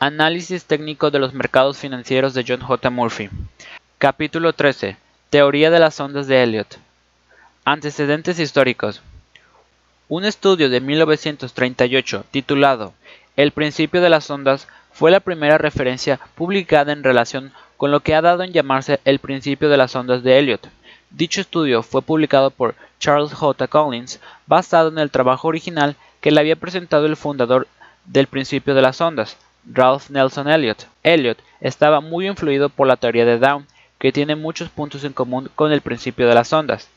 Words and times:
Análisis 0.00 0.64
técnico 0.64 1.10
de 1.10 1.18
los 1.18 1.34
mercados 1.34 1.76
financieros 1.76 2.32
de 2.32 2.44
John 2.46 2.60
J. 2.60 2.88
Murphy. 2.88 3.30
Capítulo 3.98 4.52
13. 4.52 4.96
Teoría 5.28 5.72
de 5.72 5.80
las 5.80 5.98
ondas 5.98 6.28
de 6.28 6.40
Elliot. 6.40 6.78
Antecedentes 7.64 8.38
históricos. 8.38 9.02
Un 10.08 10.24
estudio 10.24 10.70
de 10.70 10.80
1938 10.80 12.24
titulado 12.30 12.94
El 13.34 13.50
principio 13.50 14.00
de 14.00 14.08
las 14.08 14.30
ondas 14.30 14.68
fue 14.92 15.10
la 15.10 15.18
primera 15.18 15.58
referencia 15.58 16.20
publicada 16.36 16.92
en 16.92 17.02
relación 17.02 17.52
con 17.76 17.90
lo 17.90 17.98
que 17.98 18.14
ha 18.14 18.22
dado 18.22 18.44
en 18.44 18.52
llamarse 18.52 19.00
el 19.04 19.18
principio 19.18 19.68
de 19.68 19.78
las 19.78 19.96
ondas 19.96 20.22
de 20.22 20.38
Elliot. 20.38 20.68
Dicho 21.10 21.40
estudio 21.40 21.82
fue 21.82 22.02
publicado 22.02 22.52
por 22.52 22.76
Charles 23.00 23.32
J. 23.32 23.66
Collins 23.66 24.20
basado 24.46 24.90
en 24.90 24.98
el 24.98 25.10
trabajo 25.10 25.48
original 25.48 25.96
que 26.20 26.30
le 26.30 26.38
había 26.38 26.54
presentado 26.54 27.06
el 27.06 27.16
fundador 27.16 27.66
del 28.04 28.28
principio 28.28 28.76
de 28.76 28.82
las 28.82 29.00
ondas, 29.00 29.36
Ralph 29.64 30.10
Nelson 30.10 30.48
Elliot. 30.48 30.86
Elliot 31.02 31.38
estaba 31.60 32.00
muy 32.00 32.26
influido 32.26 32.68
por 32.68 32.86
la 32.86 32.96
teoría 32.96 33.24
de 33.24 33.38
Down, 33.38 33.66
que 33.98 34.12
tiene 34.12 34.36
muchos 34.36 34.68
puntos 34.68 35.04
en 35.04 35.12
común 35.12 35.50
con 35.54 35.72
el 35.72 35.80
principio 35.80 36.28
de 36.28 36.34
las 36.34 36.52
ondas. 36.52 36.88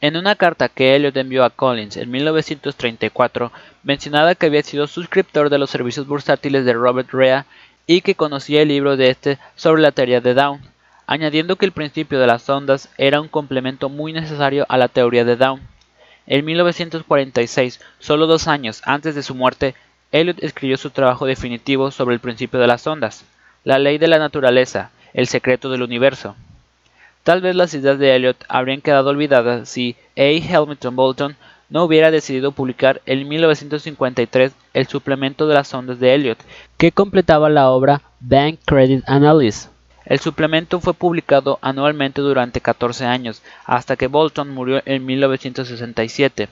En 0.00 0.16
una 0.16 0.34
carta 0.34 0.70
que 0.70 0.96
Elliot 0.96 1.16
envió 1.16 1.44
a 1.44 1.50
Collins 1.50 1.96
en 1.98 2.10
1934, 2.10 3.52
mencionaba 3.82 4.34
que 4.34 4.46
había 4.46 4.62
sido 4.62 4.86
suscriptor 4.86 5.50
de 5.50 5.58
los 5.58 5.68
servicios 5.68 6.06
bursátiles 6.06 6.64
de 6.64 6.72
Robert 6.72 7.10
Rea 7.12 7.44
y 7.86 8.00
que 8.00 8.14
conocía 8.14 8.62
el 8.62 8.68
libro 8.68 8.96
de 8.96 9.10
este 9.10 9.38
sobre 9.56 9.82
la 9.82 9.92
teoría 9.92 10.20
de 10.20 10.32
Down, 10.32 10.60
añadiendo 11.06 11.56
que 11.56 11.66
el 11.66 11.72
principio 11.72 12.18
de 12.18 12.26
las 12.26 12.48
ondas 12.48 12.88
era 12.96 13.20
un 13.20 13.28
complemento 13.28 13.88
muy 13.88 14.12
necesario 14.12 14.64
a 14.68 14.78
la 14.78 14.88
teoría 14.88 15.24
de 15.24 15.36
Down. 15.36 15.60
En 16.26 16.44
1946, 16.44 17.80
solo 17.98 18.26
dos 18.26 18.48
años 18.48 18.80
antes 18.84 19.14
de 19.14 19.22
su 19.22 19.34
muerte, 19.34 19.74
Elliot 20.12 20.42
escribió 20.42 20.76
su 20.76 20.90
trabajo 20.90 21.26
definitivo 21.26 21.90
sobre 21.90 22.14
el 22.14 22.20
principio 22.20 22.58
de 22.58 22.66
las 22.66 22.86
ondas, 22.86 23.24
la 23.64 23.78
ley 23.78 23.98
de 23.98 24.08
la 24.08 24.18
naturaleza, 24.18 24.90
el 25.14 25.28
secreto 25.28 25.70
del 25.70 25.82
universo. 25.82 26.34
Tal 27.22 27.40
vez 27.40 27.54
las 27.54 27.74
ideas 27.74 27.98
de 27.98 28.16
Elliot 28.16 28.44
habrían 28.48 28.80
quedado 28.80 29.10
olvidadas 29.10 29.68
si 29.68 29.94
A. 30.16 30.56
Hamilton 30.56 30.96
Bolton 30.96 31.36
no 31.68 31.84
hubiera 31.84 32.10
decidido 32.10 32.50
publicar 32.50 33.00
en 33.06 33.28
1953 33.28 34.52
el 34.74 34.86
suplemento 34.88 35.46
de 35.46 35.54
las 35.54 35.72
ondas 35.72 36.00
de 36.00 36.14
Elliot, 36.14 36.38
que 36.76 36.90
completaba 36.90 37.48
la 37.48 37.70
obra 37.70 38.02
Bank 38.18 38.58
Credit 38.64 39.04
Analysis. 39.06 39.70
El 40.04 40.18
suplemento 40.18 40.80
fue 40.80 40.94
publicado 40.94 41.60
anualmente 41.62 42.20
durante 42.20 42.60
14 42.60 43.04
años, 43.04 43.42
hasta 43.64 43.94
que 43.94 44.08
Bolton 44.08 44.50
murió 44.50 44.82
en 44.86 45.06
1967. 45.06 46.48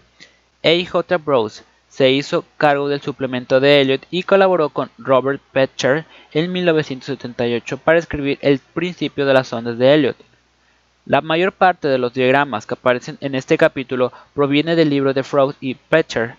A. 0.62 0.90
J. 0.90 1.16
Brose 1.16 1.64
se 1.88 2.10
hizo 2.10 2.44
cargo 2.56 2.88
del 2.88 3.00
suplemento 3.00 3.60
de 3.60 3.80
Elliot 3.80 4.06
y 4.10 4.22
colaboró 4.22 4.68
con 4.68 4.90
Robert 4.98 5.40
Petcher 5.52 6.04
en 6.32 6.52
1978 6.52 7.78
para 7.78 7.98
escribir 7.98 8.38
el 8.42 8.58
principio 8.58 9.26
de 9.26 9.34
las 9.34 9.52
ondas 9.52 9.78
de 9.78 9.94
Elliot. 9.94 10.16
La 11.06 11.22
mayor 11.22 11.52
parte 11.52 11.88
de 11.88 11.98
los 11.98 12.12
diagramas 12.12 12.66
que 12.66 12.74
aparecen 12.74 13.16
en 13.20 13.34
este 13.34 13.56
capítulo 13.56 14.12
proviene 14.34 14.76
del 14.76 14.90
libro 14.90 15.14
de 15.14 15.22
Freud 15.22 15.54
y 15.60 15.74
Petcher. 15.74 16.36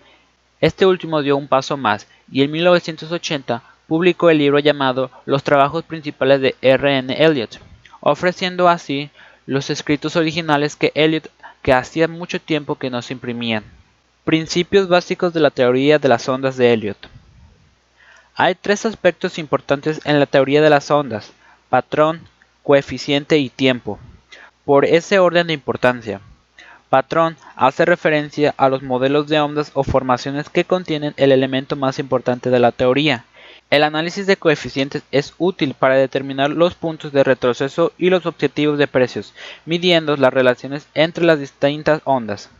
Este 0.60 0.86
último 0.86 1.22
dio 1.22 1.36
un 1.36 1.48
paso 1.48 1.76
más 1.76 2.06
y 2.30 2.42
en 2.42 2.52
1980 2.52 3.62
publicó 3.88 4.30
el 4.30 4.38
libro 4.38 4.60
llamado 4.60 5.10
Los 5.26 5.42
trabajos 5.42 5.82
principales 5.82 6.40
de 6.40 6.54
R. 6.62 6.98
N. 6.98 7.12
Elliot, 7.18 7.58
ofreciendo 8.00 8.68
así 8.68 9.10
los 9.46 9.70
escritos 9.70 10.14
originales 10.14 10.76
que 10.76 10.92
Elliot 10.94 11.28
que 11.62 11.72
hacía 11.72 12.06
mucho 12.06 12.40
tiempo 12.40 12.76
que 12.76 12.90
no 12.90 13.02
se 13.02 13.12
imprimían. 13.12 13.64
Principios 14.24 14.86
básicos 14.86 15.32
de 15.32 15.40
la 15.40 15.50
teoría 15.50 15.98
de 15.98 16.06
las 16.06 16.28
ondas 16.28 16.58
de 16.58 16.74
Elliot. 16.74 17.08
Hay 18.34 18.54
tres 18.54 18.84
aspectos 18.84 19.38
importantes 19.38 20.02
en 20.04 20.20
la 20.20 20.26
teoría 20.26 20.60
de 20.60 20.68
las 20.68 20.90
ondas, 20.90 21.32
patrón, 21.70 22.20
coeficiente 22.62 23.38
y 23.38 23.48
tiempo. 23.48 23.98
Por 24.66 24.84
ese 24.84 25.18
orden 25.18 25.46
de 25.46 25.54
importancia, 25.54 26.20
patrón 26.90 27.38
hace 27.56 27.86
referencia 27.86 28.54
a 28.58 28.68
los 28.68 28.82
modelos 28.82 29.26
de 29.26 29.40
ondas 29.40 29.70
o 29.72 29.84
formaciones 29.84 30.50
que 30.50 30.66
contienen 30.66 31.14
el 31.16 31.32
elemento 31.32 31.74
más 31.74 31.98
importante 31.98 32.50
de 32.50 32.58
la 32.58 32.72
teoría. 32.72 33.24
El 33.70 33.84
análisis 33.84 34.26
de 34.26 34.36
coeficientes 34.36 35.02
es 35.12 35.32
útil 35.38 35.72
para 35.72 35.94
determinar 35.94 36.50
los 36.50 36.74
puntos 36.74 37.10
de 37.12 37.24
retroceso 37.24 37.92
y 37.96 38.10
los 38.10 38.26
objetivos 38.26 38.76
de 38.76 38.86
precios, 38.86 39.32
midiendo 39.64 40.14
las 40.18 40.34
relaciones 40.34 40.86
entre 40.92 41.24
las 41.24 41.40
distintas 41.40 42.02
ondas. 42.04 42.50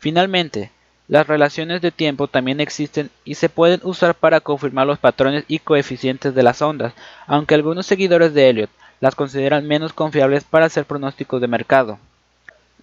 Finalmente, 0.00 0.72
las 1.10 1.26
relaciones 1.26 1.82
de 1.82 1.90
tiempo 1.90 2.28
también 2.28 2.60
existen 2.60 3.10
y 3.24 3.34
se 3.34 3.48
pueden 3.48 3.80
usar 3.82 4.14
para 4.14 4.40
confirmar 4.40 4.86
los 4.86 5.00
patrones 5.00 5.44
y 5.48 5.58
coeficientes 5.58 6.36
de 6.36 6.44
las 6.44 6.62
ondas, 6.62 6.92
aunque 7.26 7.56
algunos 7.56 7.86
seguidores 7.86 8.32
de 8.32 8.48
Elliot 8.48 8.70
las 9.00 9.16
consideran 9.16 9.66
menos 9.66 9.92
confiables 9.92 10.44
para 10.44 10.66
hacer 10.66 10.84
pronósticos 10.84 11.40
de 11.40 11.48
mercado. 11.48 11.98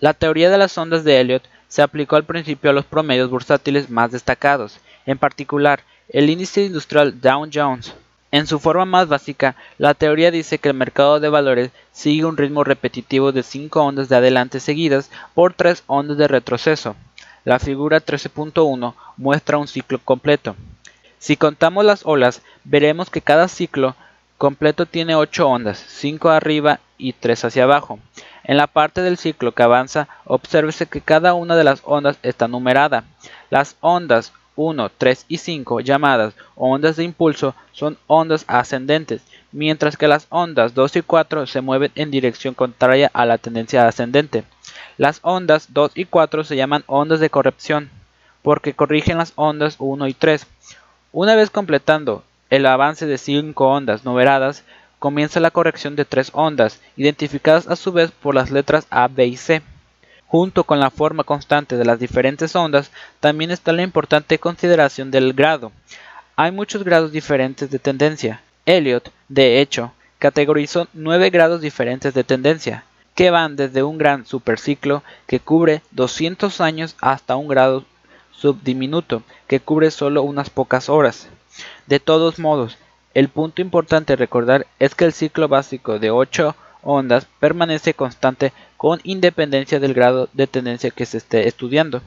La 0.02 0.14
teoría 0.14 0.50
de 0.50 0.58
las 0.58 0.78
ondas 0.78 1.06
de 1.06 1.22
Elliot 1.22 1.44
se 1.70 1.82
aplicó 1.82 2.18
al 2.18 2.26
principio 2.26 2.70
a 2.70 2.74
los 2.74 2.84
promedios 2.84 3.30
bursátiles 3.30 3.90
más 3.90 4.12
destacados, 4.12 4.82
en 5.06 5.18
particular 5.18 5.80
el 6.10 6.30
índice 6.30 6.66
industrial 6.66 7.22
Dow 7.22 7.48
Jones. 7.54 7.94
En 8.32 8.46
su 8.46 8.60
forma 8.60 8.84
más 8.84 9.08
básica, 9.08 9.56
la 9.78 9.94
teoría 9.94 10.32
dice 10.32 10.58
que 10.58 10.68
el 10.68 10.76
mercado 10.76 11.22
de 11.22 11.30
valores 11.30 11.72
sigue 11.94 12.26
un 12.26 12.36
ritmo 12.36 12.66
repetitivo 12.66 13.32
de 13.32 13.44
5 13.44 13.82
ondas 13.82 14.10
de 14.10 14.18
adelante 14.18 14.60
seguidas 14.60 15.12
por 15.34 15.54
3 15.54 15.86
ondas 15.88 16.18
de 16.18 16.28
retroceso. 16.28 16.98
La 17.48 17.60
figura 17.60 18.04
13.1 18.04 18.94
muestra 19.16 19.58
un 19.58 19.70
ciclo 19.70 20.02
completo. 20.04 20.58
Si 21.18 21.38
contamos 21.38 21.86
las 21.86 22.06
olas, 22.06 22.42
veremos 22.66 23.10
que 23.10 23.22
cada 23.22 23.48
ciclo 23.48 23.96
completo 24.38 24.86
tiene 24.86 25.16
8 25.16 25.48
ondas, 25.48 25.82
5 25.88 26.30
arriba 26.30 26.82
y 26.98 27.14
3 27.14 27.46
hacia 27.46 27.64
abajo. 27.64 28.00
En 28.44 28.58
la 28.58 28.68
parte 28.68 29.02
del 29.02 29.18
ciclo 29.18 29.54
que 29.54 29.64
avanza, 29.64 30.10
obsérvese 30.26 30.88
que 30.88 31.00
cada 31.00 31.36
una 31.36 31.56
de 31.56 31.64
las 31.64 31.84
ondas 31.86 32.20
está 32.22 32.50
numerada. 32.50 33.06
Las 33.50 33.78
ondas 33.80 34.34
1, 34.58 34.92
3 34.98 35.26
y 35.30 35.38
5, 35.38 35.80
llamadas 35.80 36.34
ondas 36.56 36.98
de 36.98 37.06
impulso, 37.06 37.56
son 37.72 37.98
ondas 38.08 38.44
ascendentes, 38.48 39.22
mientras 39.54 39.96
que 39.96 40.10
las 40.10 40.28
ondas 40.30 40.74
2 40.74 40.98
y 40.98 41.02
4 41.02 41.48
se 41.48 41.62
mueven 41.62 41.92
en 41.96 42.12
dirección 42.12 42.54
contraria 42.54 43.10
a 43.14 43.26
la 43.26 43.38
tendencia 43.38 43.88
ascendente. 43.88 44.44
Las 44.98 45.20
ondas 45.22 45.68
2 45.70 45.92
y 45.96 46.04
4 46.04 46.44
se 46.44 46.58
llaman 46.58 46.84
ondas 46.88 47.22
de 47.22 47.30
corrección 47.30 47.90
porque 48.42 48.74
corrigen 48.74 49.18
las 49.18 49.34
ondas 49.36 49.76
1 49.80 50.08
y 50.08 50.14
3. 50.14 50.48
Una 51.12 51.36
vez 51.36 51.50
completando 51.50 52.24
el 52.50 52.66
avance 52.66 53.06
de 53.06 53.18
5 53.18 53.68
ondas 53.68 54.06
numeradas, 54.06 54.64
comienza 55.00 55.40
la 55.40 55.52
corrección 55.52 55.96
de 55.96 56.06
3 56.06 56.32
ondas, 56.34 56.82
identificadas 56.96 57.68
a 57.68 57.76
su 57.76 57.92
vez 57.92 58.12
por 58.12 58.36
las 58.36 58.50
letras 58.52 58.88
A, 58.90 59.08
B 59.08 59.26
y 59.26 59.38
C. 59.38 59.62
Junto 60.28 60.66
con 60.66 60.80
la 60.80 60.90
forma 60.90 61.24
constante 61.24 61.78
de 61.78 61.86
las 61.86 62.00
diferentes 62.00 62.56
ondas, 62.56 62.92
también 63.20 63.50
está 63.50 63.72
la 63.72 63.82
importante 63.82 64.40
consideración 64.40 65.10
del 65.10 65.34
grado. 65.34 65.72
Hay 66.36 66.52
muchos 66.52 66.84
grados 66.84 67.12
diferentes 67.12 67.72
de 67.72 67.80
tendencia. 67.80 68.42
Elliot, 68.66 69.12
de 69.30 69.62
hecho, 69.62 69.94
categorizó 70.20 70.88
9 70.94 71.30
grados 71.30 71.62
diferentes 71.62 72.14
de 72.14 72.24
tendencia 72.24 72.84
que 73.16 73.32
van 73.32 73.56
desde 73.56 73.82
un 73.82 73.98
gran 73.98 74.26
superciclo 74.26 75.02
que 75.26 75.40
cubre 75.40 75.82
200 75.92 76.62
años 76.62 76.96
hasta 77.02 77.36
un 77.36 77.48
grado 77.48 77.86
subdiminuto 78.32 79.24
que 79.48 79.60
cubre 79.60 79.90
solo 79.90 80.22
unas 80.22 80.50
pocas 80.50 80.90
horas. 80.90 81.28
De 81.88 82.00
todos 82.00 82.38
modos, 82.38 82.78
el 83.16 83.30
punto 83.30 83.62
importante 83.62 84.14
a 84.14 84.18
recordar 84.18 84.68
es 84.78 84.94
que 84.94 85.06
el 85.06 85.14
ciclo 85.14 85.48
básico 85.48 85.98
de 85.98 86.12
8 86.12 86.56
ondas 86.84 87.28
permanece 87.40 87.94
constante 87.94 88.54
con 88.78 89.00
independencia 89.04 89.80
del 89.80 89.94
grado 89.94 90.30
de 90.34 90.48
tendencia 90.48 90.92
que 90.92 91.06
se 91.06 91.18
esté 91.18 91.48
estudiando. 91.48 92.02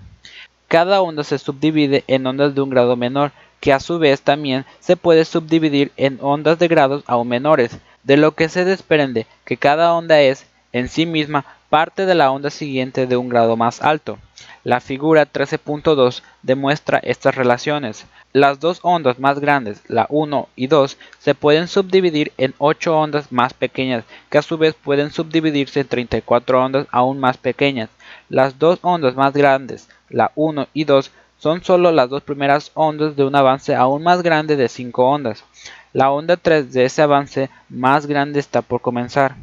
Cada 0.69 1.01
onda 1.01 1.25
se 1.25 1.39
subdivide 1.39 2.05
en 2.07 2.27
ondas 2.27 2.55
de 2.55 2.61
un 2.61 2.71
grado 2.71 2.97
menor, 2.97 3.33
que 3.61 3.73
a 3.73 3.81
su 3.81 3.99
vez 3.99 4.23
también 4.23 4.65
se 4.79 4.97
puede 4.97 5.25
subdividir 5.25 5.93
en 5.97 6.19
ondas 6.21 6.59
de 6.59 6.69
grados 6.69 7.03
aún 7.07 7.29
menores, 7.29 7.79
de 8.05 8.17
lo 8.17 8.33
que 8.33 8.49
se 8.49 8.65
desprende 8.65 9.27
que 9.45 9.57
cada 9.57 9.93
onda 9.95 10.21
es, 10.21 10.47
en 10.73 10.89
sí 10.89 11.07
misma 11.07 11.45
parte 11.69 12.07
de 12.07 12.15
la 12.15 12.31
onda 12.31 12.51
siguiente 12.51 13.07
de 13.07 13.17
un 13.17 13.29
grado 13.29 13.57
más 13.57 13.83
alto. 13.83 14.19
La 14.65 14.81
figura 14.81 15.31
13.2 15.31 16.23
demuestra 16.43 16.99
estas 16.99 17.35
relaciones. 17.35 18.07
Las 18.33 18.61
dos 18.61 18.79
ondas 18.85 19.19
más 19.19 19.41
grandes, 19.41 19.83
la 19.89 20.07
1 20.09 20.49
y 20.55 20.69
2, 20.69 20.97
se 21.19 21.35
pueden 21.35 21.67
subdividir 21.67 22.31
en 22.39 22.55
8 22.59 22.97
ondas 22.97 23.33
más 23.33 23.55
pequeñas, 23.55 24.05
que 24.31 24.39
a 24.39 24.43
su 24.43 24.57
vez 24.57 24.75
pueden 24.75 25.11
subdividirse 25.11 25.81
en 25.81 25.89
34 25.89 26.65
ondas 26.65 26.87
aún 26.93 27.19
más 27.19 27.39
pequeñas. 27.39 27.91
Las 28.29 28.57
dos 28.57 28.79
ondas 28.83 29.17
más 29.17 29.33
grandes, 29.33 29.89
la 30.09 30.31
1 30.37 30.69
y 30.73 30.85
2, 30.85 31.11
son 31.39 31.65
solo 31.65 31.91
las 31.91 32.09
dos 32.09 32.23
primeras 32.23 32.71
ondas 32.75 33.17
de 33.17 33.25
un 33.25 33.35
avance 33.35 33.75
aún 33.75 34.05
más 34.05 34.23
grande 34.23 34.55
de 34.55 34.69
5 34.69 35.05
ondas. 35.05 35.43
La 35.93 36.13
onda 36.13 36.37
3 36.37 36.73
de 36.73 36.85
ese 36.85 37.03
avance 37.03 37.51
más 37.69 38.07
grande 38.07 38.39
está 38.39 38.63
por 38.63 38.81
comenzar. 38.81 39.35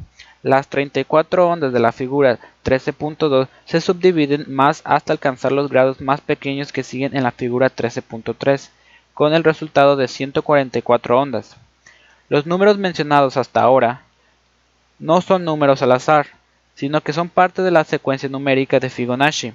Las 0.44 0.70
34 0.70 1.50
ondas 1.50 1.74
de 1.74 1.80
la 1.80 1.92
figura 1.92 2.40
13.2 2.64 3.50
se 3.66 3.82
subdividen 3.82 4.46
más 4.48 4.82
hasta 4.86 5.12
alcanzar 5.12 5.52
los 5.52 5.70
grados 5.70 6.00
más 6.00 6.22
pequeños 6.22 6.72
que 6.72 6.84
siguen 6.84 7.18
en 7.18 7.24
la 7.24 7.32
figura 7.32 7.70
13.3, 7.70 8.70
con 9.18 9.34
el 9.34 9.44
resultado 9.44 9.96
de 9.96 10.08
144 10.08 11.20
ondas. 11.20 11.58
Los 12.30 12.46
números 12.46 12.78
mencionados 12.78 13.36
hasta 13.36 13.64
ahora 13.64 14.04
no 15.00 15.22
son 15.22 15.44
números 15.44 15.82
al 15.82 15.94
azar, 15.94 16.28
sino 16.76 17.02
que 17.02 17.14
son 17.14 17.28
parte 17.28 17.64
de 17.64 17.72
la 17.72 17.84
secuencia 17.84 18.30
numérica 18.30 18.80
de 18.80 18.92
Fibonacci, 18.92 19.54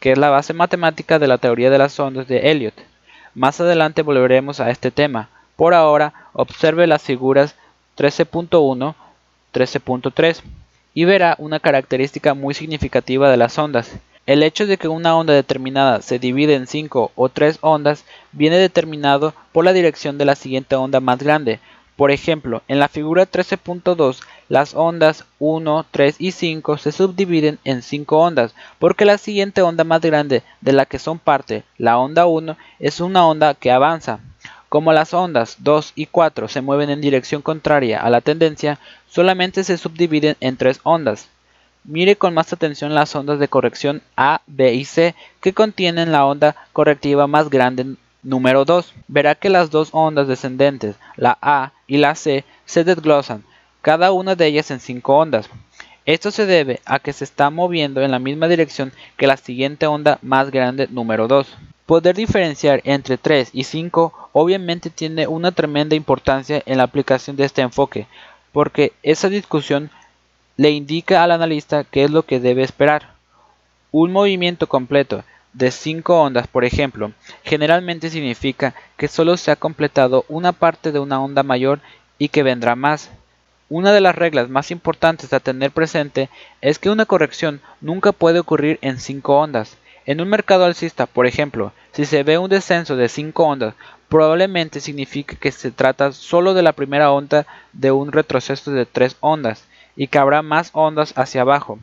que 0.00 0.12
es 0.12 0.18
la 0.18 0.30
base 0.30 0.54
matemática 0.54 1.18
de 1.18 1.28
la 1.28 1.36
teoría 1.36 1.68
de 1.68 1.76
las 1.76 2.00
ondas 2.00 2.26
de 2.26 2.50
Elliot. 2.50 2.72
Más 3.34 3.60
adelante 3.60 4.00
volveremos 4.00 4.60
a 4.60 4.70
este 4.70 4.90
tema. 4.90 5.28
Por 5.56 5.74
ahora, 5.74 6.14
observe 6.32 6.86
las 6.86 7.02
figuras 7.02 7.54
13.1, 7.98 8.94
13.3 9.52 10.40
y 10.94 11.04
verá 11.04 11.34
una 11.36 11.60
característica 11.60 12.32
muy 12.32 12.54
significativa 12.54 13.30
de 13.30 13.36
las 13.36 13.58
ondas. 13.58 13.92
El 14.24 14.44
hecho 14.44 14.68
de 14.68 14.78
que 14.78 14.86
una 14.86 15.16
onda 15.16 15.34
determinada 15.34 16.00
se 16.00 16.20
divide 16.20 16.54
en 16.54 16.68
5 16.68 17.10
o 17.16 17.28
3 17.28 17.58
ondas 17.60 18.04
viene 18.30 18.56
determinado 18.56 19.34
por 19.50 19.64
la 19.64 19.72
dirección 19.72 20.16
de 20.16 20.24
la 20.24 20.36
siguiente 20.36 20.76
onda 20.76 21.00
más 21.00 21.18
grande. 21.18 21.58
Por 21.96 22.12
ejemplo, 22.12 22.62
en 22.68 22.78
la 22.78 22.86
figura 22.88 23.28
13.2 23.28 24.20
las 24.48 24.74
ondas 24.74 25.24
1, 25.40 25.86
3 25.90 26.16
y 26.20 26.30
5 26.30 26.78
se 26.78 26.92
subdividen 26.92 27.58
en 27.64 27.82
5 27.82 28.16
ondas, 28.16 28.54
porque 28.78 29.04
la 29.04 29.18
siguiente 29.18 29.60
onda 29.60 29.82
más 29.82 30.00
grande 30.00 30.44
de 30.60 30.72
la 30.72 30.86
que 30.86 31.00
son 31.00 31.18
parte, 31.18 31.64
la 31.76 31.98
onda 31.98 32.26
1, 32.26 32.56
es 32.78 33.00
una 33.00 33.26
onda 33.26 33.54
que 33.54 33.72
avanza. 33.72 34.20
Como 34.68 34.92
las 34.92 35.14
ondas 35.14 35.56
2 35.58 35.94
y 35.96 36.06
4 36.06 36.46
se 36.46 36.60
mueven 36.60 36.90
en 36.90 37.00
dirección 37.00 37.42
contraria 37.42 38.00
a 38.00 38.08
la 38.08 38.20
tendencia, 38.20 38.78
solamente 39.10 39.64
se 39.64 39.78
subdividen 39.78 40.36
en 40.38 40.56
3 40.56 40.78
ondas. 40.84 41.28
Mire 41.84 42.14
con 42.14 42.32
más 42.32 42.52
atención 42.52 42.94
las 42.94 43.14
ondas 43.16 43.40
de 43.40 43.48
corrección 43.48 44.02
A, 44.16 44.40
B 44.46 44.72
y 44.74 44.84
C 44.84 45.16
que 45.40 45.52
contienen 45.52 46.12
la 46.12 46.24
onda 46.24 46.54
correctiva 46.72 47.26
más 47.26 47.50
grande 47.50 47.96
número 48.22 48.64
2. 48.64 48.94
Verá 49.08 49.34
que 49.34 49.48
las 49.48 49.70
dos 49.70 49.88
ondas 49.90 50.28
descendentes, 50.28 50.94
la 51.16 51.36
A 51.42 51.72
y 51.88 51.96
la 51.96 52.14
C, 52.14 52.44
se 52.66 52.84
desglosan, 52.84 53.44
cada 53.80 54.12
una 54.12 54.36
de 54.36 54.46
ellas 54.46 54.70
en 54.70 54.78
5 54.78 55.16
ondas. 55.16 55.50
Esto 56.06 56.30
se 56.30 56.46
debe 56.46 56.80
a 56.84 57.00
que 57.00 57.12
se 57.12 57.24
está 57.24 57.50
moviendo 57.50 58.00
en 58.00 58.12
la 58.12 58.20
misma 58.20 58.46
dirección 58.46 58.92
que 59.16 59.26
la 59.26 59.36
siguiente 59.36 59.86
onda 59.88 60.18
más 60.22 60.50
grande 60.50 60.86
número 60.88 61.26
2. 61.26 61.48
Poder 61.86 62.14
diferenciar 62.14 62.80
entre 62.84 63.18
3 63.18 63.50
y 63.52 63.64
5 63.64 64.30
obviamente 64.32 64.88
tiene 64.88 65.26
una 65.26 65.50
tremenda 65.50 65.96
importancia 65.96 66.62
en 66.64 66.78
la 66.78 66.84
aplicación 66.84 67.36
de 67.36 67.44
este 67.44 67.62
enfoque, 67.62 68.06
porque 68.52 68.92
esa 69.02 69.28
discusión 69.28 69.90
le 70.56 70.70
indica 70.70 71.22
al 71.22 71.30
analista 71.30 71.84
qué 71.84 72.04
es 72.04 72.10
lo 72.10 72.24
que 72.24 72.40
debe 72.40 72.62
esperar. 72.62 73.14
Un 73.90 74.12
movimiento 74.12 74.66
completo 74.66 75.24
de 75.52 75.70
5 75.70 76.20
ondas, 76.20 76.46
por 76.46 76.64
ejemplo, 76.64 77.12
generalmente 77.44 78.10
significa 78.10 78.74
que 78.96 79.08
solo 79.08 79.36
se 79.36 79.50
ha 79.50 79.56
completado 79.56 80.24
una 80.28 80.52
parte 80.52 80.92
de 80.92 80.98
una 80.98 81.20
onda 81.20 81.42
mayor 81.42 81.80
y 82.18 82.28
que 82.28 82.42
vendrá 82.42 82.76
más. 82.76 83.10
Una 83.68 83.92
de 83.92 84.00
las 84.00 84.14
reglas 84.14 84.48
más 84.48 84.70
importantes 84.70 85.32
a 85.32 85.40
tener 85.40 85.70
presente 85.70 86.28
es 86.60 86.78
que 86.78 86.90
una 86.90 87.06
corrección 87.06 87.60
nunca 87.80 88.12
puede 88.12 88.38
ocurrir 88.38 88.78
en 88.82 88.98
5 88.98 89.34
ondas. 89.34 89.78
En 90.04 90.20
un 90.20 90.28
mercado 90.28 90.64
alcista, 90.64 91.06
por 91.06 91.26
ejemplo, 91.26 91.72
si 91.92 92.04
se 92.04 92.22
ve 92.22 92.36
un 92.36 92.50
descenso 92.50 92.96
de 92.96 93.08
5 93.08 93.42
ondas, 93.42 93.74
probablemente 94.08 94.80
signifique 94.80 95.36
que 95.36 95.52
se 95.52 95.70
trata 95.70 96.12
solo 96.12 96.52
de 96.52 96.62
la 96.62 96.72
primera 96.72 97.12
onda 97.12 97.46
de 97.72 97.92
un 97.92 98.12
retroceso 98.12 98.70
de 98.72 98.84
3 98.84 99.16
ondas 99.20 99.64
y 99.96 100.06
que 100.06 100.18
habrá 100.18 100.42
más 100.42 100.70
ondas 100.72 101.12
hacia 101.16 101.42
abajo. 101.42 101.78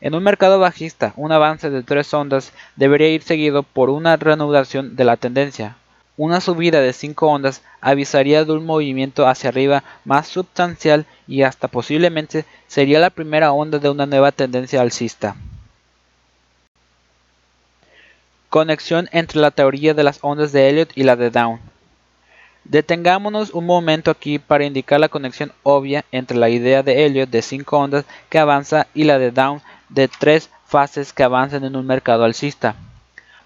En 0.00 0.14
un 0.14 0.22
mercado 0.22 0.58
bajista, 0.58 1.12
un 1.16 1.32
avance 1.32 1.70
de 1.70 1.82
tres 1.82 2.12
ondas 2.12 2.52
debería 2.76 3.08
ir 3.08 3.22
seguido 3.22 3.62
por 3.62 3.90
una 3.90 4.16
reanudación 4.16 4.94
de 4.94 5.04
la 5.04 5.16
tendencia. 5.16 5.76
Una 6.18 6.40
subida 6.40 6.80
de 6.80 6.92
5 6.94 7.26
ondas 7.26 7.62
avisaría 7.80 8.44
de 8.44 8.52
un 8.52 8.64
movimiento 8.64 9.26
hacia 9.26 9.50
arriba 9.50 9.84
más 10.04 10.28
sustancial 10.28 11.04
y 11.28 11.42
hasta 11.42 11.68
posiblemente 11.68 12.46
sería 12.66 13.00
la 13.00 13.10
primera 13.10 13.52
onda 13.52 13.78
de 13.78 13.90
una 13.90 14.06
nueva 14.06 14.32
tendencia 14.32 14.80
alcista. 14.80 15.36
Conexión 18.48 19.08
entre 19.12 19.40
la 19.40 19.50
teoría 19.50 19.92
de 19.92 20.04
las 20.04 20.20
ondas 20.22 20.52
de 20.52 20.70
Elliot 20.70 20.92
y 20.94 21.02
la 21.02 21.16
de 21.16 21.30
Down. 21.30 21.60
Detengámonos 22.68 23.50
un 23.54 23.64
momento 23.64 24.10
aquí 24.10 24.40
para 24.40 24.64
indicar 24.64 24.98
la 24.98 25.08
conexión 25.08 25.52
obvia 25.62 26.04
entre 26.10 26.36
la 26.36 26.48
idea 26.48 26.82
de 26.82 27.06
Elliot 27.06 27.30
de 27.30 27.40
5 27.40 27.78
ondas 27.78 28.04
que 28.28 28.40
avanza 28.40 28.88
y 28.92 29.04
la 29.04 29.20
de 29.20 29.30
Down 29.30 29.62
de 29.88 30.08
3 30.08 30.50
fases 30.66 31.12
que 31.12 31.22
avanzan 31.22 31.64
en 31.64 31.76
un 31.76 31.86
mercado 31.86 32.24
alcista. 32.24 32.74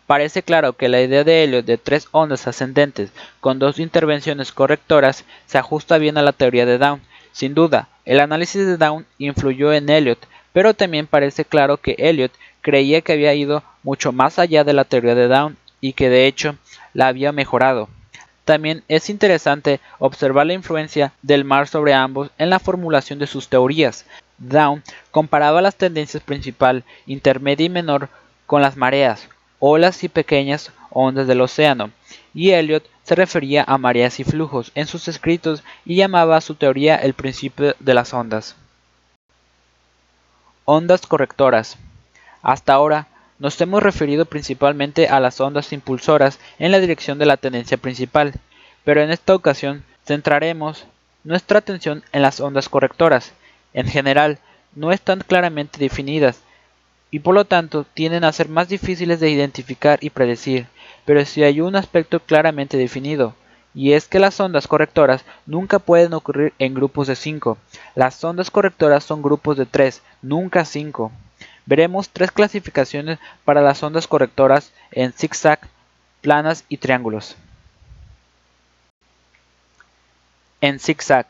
Parece 0.06 0.43
claro 0.43 0.72
que 0.72 0.88
la 0.88 1.02
idea 1.02 1.22
de 1.22 1.44
Elliot 1.44 1.67
de 1.67 1.76
tres 1.76 2.08
ondas 2.12 2.46
ascendentes 2.49 3.12
con 3.40 3.58
dos 3.58 3.78
intervenciones 3.78 4.52
correctoras 4.52 5.26
se 5.46 5.58
ajusta 5.58 5.99
bien 5.99 6.17
a 6.17 6.22
la 6.22 6.32
teoría 6.32 6.64
de 6.64 6.78
Down. 6.78 7.02
Sin 7.31 7.52
duda, 7.52 7.88
el 8.06 8.20
análisis 8.20 8.67
de 8.67 8.78
Down 8.78 9.06
influyó 9.19 9.72
en 9.75 9.90
Elliot, 9.90 10.19
pero 10.55 10.72
también 10.72 11.06
parece 11.06 11.44
claro 11.44 11.76
que 11.76 11.94
Elliot 11.99 12.32
creía 12.62 13.02
que 13.02 13.12
había 13.12 13.34
ido 13.34 13.62
mucho 13.82 14.12
más 14.12 14.38
allá 14.38 14.64
de 14.64 14.72
la 14.72 14.84
teoría 14.84 15.14
de 15.14 15.28
Down 15.28 15.58
y 15.82 15.93
que 15.93 16.08
de 16.08 16.26
hecho 16.26 16.56
la 16.94 17.06
había 17.06 17.32
mejorado. 17.32 17.88
También 18.45 18.83
es 18.89 19.11
interesante 19.11 19.81
observar 19.99 20.47
la 20.47 20.55
influencia 20.55 21.13
del 21.23 21.45
mar 21.45 21.69
sobre 21.69 21.95
ambos 21.95 22.31
en 22.39 22.51
la 22.51 22.59
formulación 22.59 23.19
de 23.19 23.27
sus 23.27 23.49
teorías. 23.49 24.07
Down 24.39 24.83
comparaba 25.11 25.63
las 25.63 25.77
tendencias 25.77 26.23
principal, 26.23 26.85
intermedia 27.07 27.67
y 27.67 27.69
menor 27.69 28.09
con 28.47 28.63
las 28.63 28.77
mareas, 28.77 29.29
olas 29.59 30.03
y 30.03 30.09
pequeñas 30.09 30.73
ondas 30.91 31.27
del 31.27 31.41
océano, 31.41 31.91
y 32.35 32.51
Elliot 32.51 32.85
se 33.05 33.15
refería 33.15 33.65
a 33.67 33.79
mareas 33.79 34.19
y 34.21 34.25
flujos 34.25 34.73
en 34.75 34.87
sus 34.87 35.09
escritos 35.09 35.63
y 35.85 35.97
llamaba 35.97 36.37
a 36.37 36.41
su 36.41 36.55
teoría 36.55 36.97
el 36.97 37.15
principio 37.15 37.75
de 37.79 37.95
las 37.95 38.15
ondas. 38.15 38.57
Ondas 40.65 41.07
correctoras. 41.07 41.77
Hasta 42.43 42.73
ahora 42.73 43.09
nos 43.41 43.59
hemos 43.61 43.83
referido 43.83 44.27
principalmente 44.27 45.09
a 45.09 45.19
las 45.19 45.41
ondas 45.41 45.73
impulsoras 45.73 46.39
en 46.59 46.71
la 46.71 46.79
dirección 46.79 47.19
de 47.19 47.25
la 47.25 47.39
tendencia 47.39 47.79
principal, 47.79 48.35
pero 48.85 49.03
en 49.03 49.11
esta 49.11 49.35
ocasión 49.35 49.83
centraremos 50.07 50.85
nuestra 51.25 51.59
atención 51.59 52.05
en 52.13 52.21
las 52.23 52.39
ondas 52.39 52.69
correctoras. 52.69 53.33
En 53.73 53.89
general, 53.89 54.39
no 54.75 54.93
están 54.93 55.21
claramente 55.27 55.79
definidas 55.79 56.43
y 57.11 57.21
por 57.21 57.35
lo 57.35 57.47
tanto 57.47 57.85
tienden 57.95 58.25
a 58.25 58.33
ser 58.33 58.49
más 58.51 58.69
difíciles 58.69 59.21
de 59.21 59.31
identificar 59.31 59.99
y 60.03 60.11
predecir, 60.11 60.67
pero 61.07 61.25
si 61.25 61.43
hay 61.43 61.63
un 61.63 61.77
aspecto 61.77 62.21
claramente 62.21 62.77
definido, 62.77 63.35
y 63.75 63.93
es 63.93 64.06
que 64.06 64.19
las 64.19 64.39
ondas 64.39 64.69
correctoras 64.69 65.25
nunca 65.47 65.79
pueden 65.79 66.13
ocurrir 66.13 66.53
en 66.59 66.75
grupos 66.75 67.06
de 67.06 67.17
5. 67.17 67.56
Las 67.94 68.23
ondas 68.23 68.51
correctoras 68.51 69.05
son 69.05 69.23
grupos 69.23 69.56
de 69.56 69.65
3, 69.65 70.03
nunca 70.23 70.65
5 70.65 71.11
veremos 71.70 72.08
tres 72.08 72.32
clasificaciones 72.32 73.20
para 73.44 73.62
las 73.62 73.81
ondas 73.84 74.08
correctoras 74.08 74.72
en 74.91 75.12
zigzag, 75.12 75.60
planas 76.20 76.65
y 76.69 76.79
triángulos. 76.79 77.36
En 80.60 80.81
zigzag. 80.81 81.27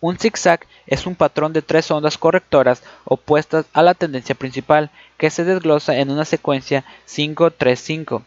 Un 0.00 0.18
zigzag 0.18 0.60
es 0.86 1.04
un 1.06 1.14
patrón 1.14 1.52
de 1.52 1.60
tres 1.60 1.90
ondas 1.90 2.16
correctoras 2.16 2.82
opuestas 3.04 3.66
a 3.74 3.82
la 3.82 3.92
tendencia 3.92 4.34
principal 4.34 4.90
que 5.18 5.28
se 5.28 5.44
desglosa 5.44 5.94
en 5.98 6.10
una 6.10 6.24
secuencia 6.24 6.86
5-3-5. 7.06 8.22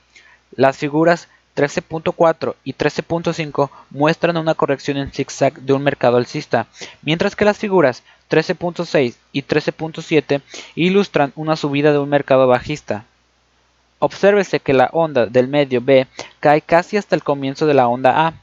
Las 0.55 0.77
figuras 0.77 1.29
13.4 1.55 2.55
y 2.63 2.73
13.5 2.73 3.69
muestran 3.91 4.37
una 4.37 4.55
corrección 4.55 4.97
en 4.97 5.11
zigzag 5.11 5.53
de 5.61 5.73
un 5.73 5.83
mercado 5.83 6.17
alcista, 6.17 6.67
mientras 7.01 7.35
que 7.35 7.45
las 7.45 7.57
figuras 7.57 8.03
13.6 8.29 9.15
y 9.31 9.43
13.7 9.43 10.41
ilustran 10.75 11.31
una 11.35 11.55
subida 11.55 11.91
de 11.91 11.99
un 11.99 12.09
mercado 12.09 12.47
bajista. 12.47 13.05
Obsérvese 13.99 14.59
que 14.59 14.73
la 14.73 14.89
onda 14.91 15.27
del 15.27 15.47
medio 15.47 15.79
B 15.81 16.07
cae 16.39 16.61
casi 16.61 16.97
hasta 16.97 17.15
el 17.15 17.23
comienzo 17.23 17.67
de 17.67 17.73
la 17.73 17.87
onda 17.87 18.27
A 18.27 18.33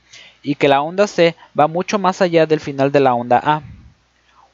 y 0.43 0.55
que 0.55 0.69
la 0.69 0.81
onda 0.81 1.07
C 1.07 1.35
va 1.59 1.67
mucho 1.67 1.99
más 1.99 2.23
allá 2.23 2.47
del 2.47 2.61
final 2.61 2.93
de 2.93 3.01
la 3.01 3.15
onda 3.15 3.41
A. 3.45 3.63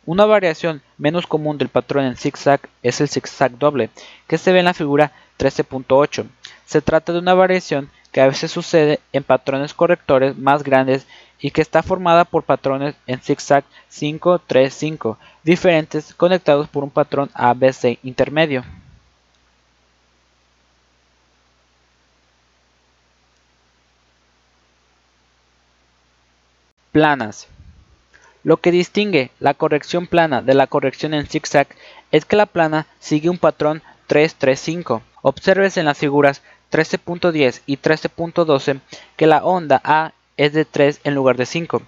Una 0.04 0.24
variación 0.24 0.82
menos 0.98 1.26
común 1.26 1.58
del 1.58 1.68
patrón 1.68 2.06
en 2.06 2.16
zigzag 2.16 2.60
es 2.82 3.00
el 3.00 3.08
zigzag 3.08 3.58
doble, 3.58 3.90
que 4.26 4.38
se 4.38 4.52
ve 4.52 4.60
en 4.60 4.64
la 4.64 4.74
figura 4.74 5.12
13.8. 5.38 6.26
Se 6.64 6.80
trata 6.80 7.12
de 7.12 7.18
una 7.18 7.34
variación 7.34 7.90
que 8.16 8.22
a 8.22 8.28
veces 8.28 8.50
sucede 8.50 9.00
en 9.12 9.24
patrones 9.24 9.74
correctores 9.74 10.38
más 10.38 10.62
grandes 10.62 11.06
y 11.38 11.50
que 11.50 11.60
está 11.60 11.82
formada 11.82 12.24
por 12.24 12.44
patrones 12.44 12.94
en 13.06 13.20
zigzag 13.20 13.62
5-3-5 13.92 15.18
diferentes 15.44 16.14
conectados 16.14 16.66
por 16.66 16.82
un 16.82 16.88
patrón 16.88 17.28
ABC 17.34 17.98
intermedio. 18.02 18.64
Planas. 26.90 27.48
Lo 28.44 28.56
que 28.56 28.70
distingue 28.70 29.30
la 29.40 29.52
corrección 29.52 30.06
plana 30.06 30.40
de 30.40 30.54
la 30.54 30.66
corrección 30.66 31.12
en 31.12 31.26
zigzag 31.26 31.66
es 32.12 32.24
que 32.24 32.36
la 32.36 32.46
plana 32.46 32.86
sigue 32.98 33.28
un 33.28 33.36
patrón 33.36 33.82
3-3-5. 34.08 35.02
Observes 35.20 35.76
en 35.76 35.84
las 35.84 35.98
figuras 35.98 36.40
13.10 36.72 37.62
y 37.66 37.76
13.12 37.78 38.80
que 39.16 39.26
la 39.26 39.44
onda 39.44 39.80
A 39.84 40.12
es 40.36 40.52
de 40.52 40.64
3 40.64 41.00
en 41.04 41.14
lugar 41.14 41.36
de 41.36 41.46
5. 41.46 41.82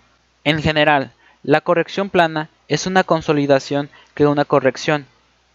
En 0.45 0.63
general, 0.63 1.13
la 1.43 1.61
corrección 1.61 2.11
plana 2.11 2.49
es 2.69 2.87
una 2.87 3.05
consolidación 3.05 3.91
que 4.15 4.27
una 4.27 4.45
corrección, 4.45 5.07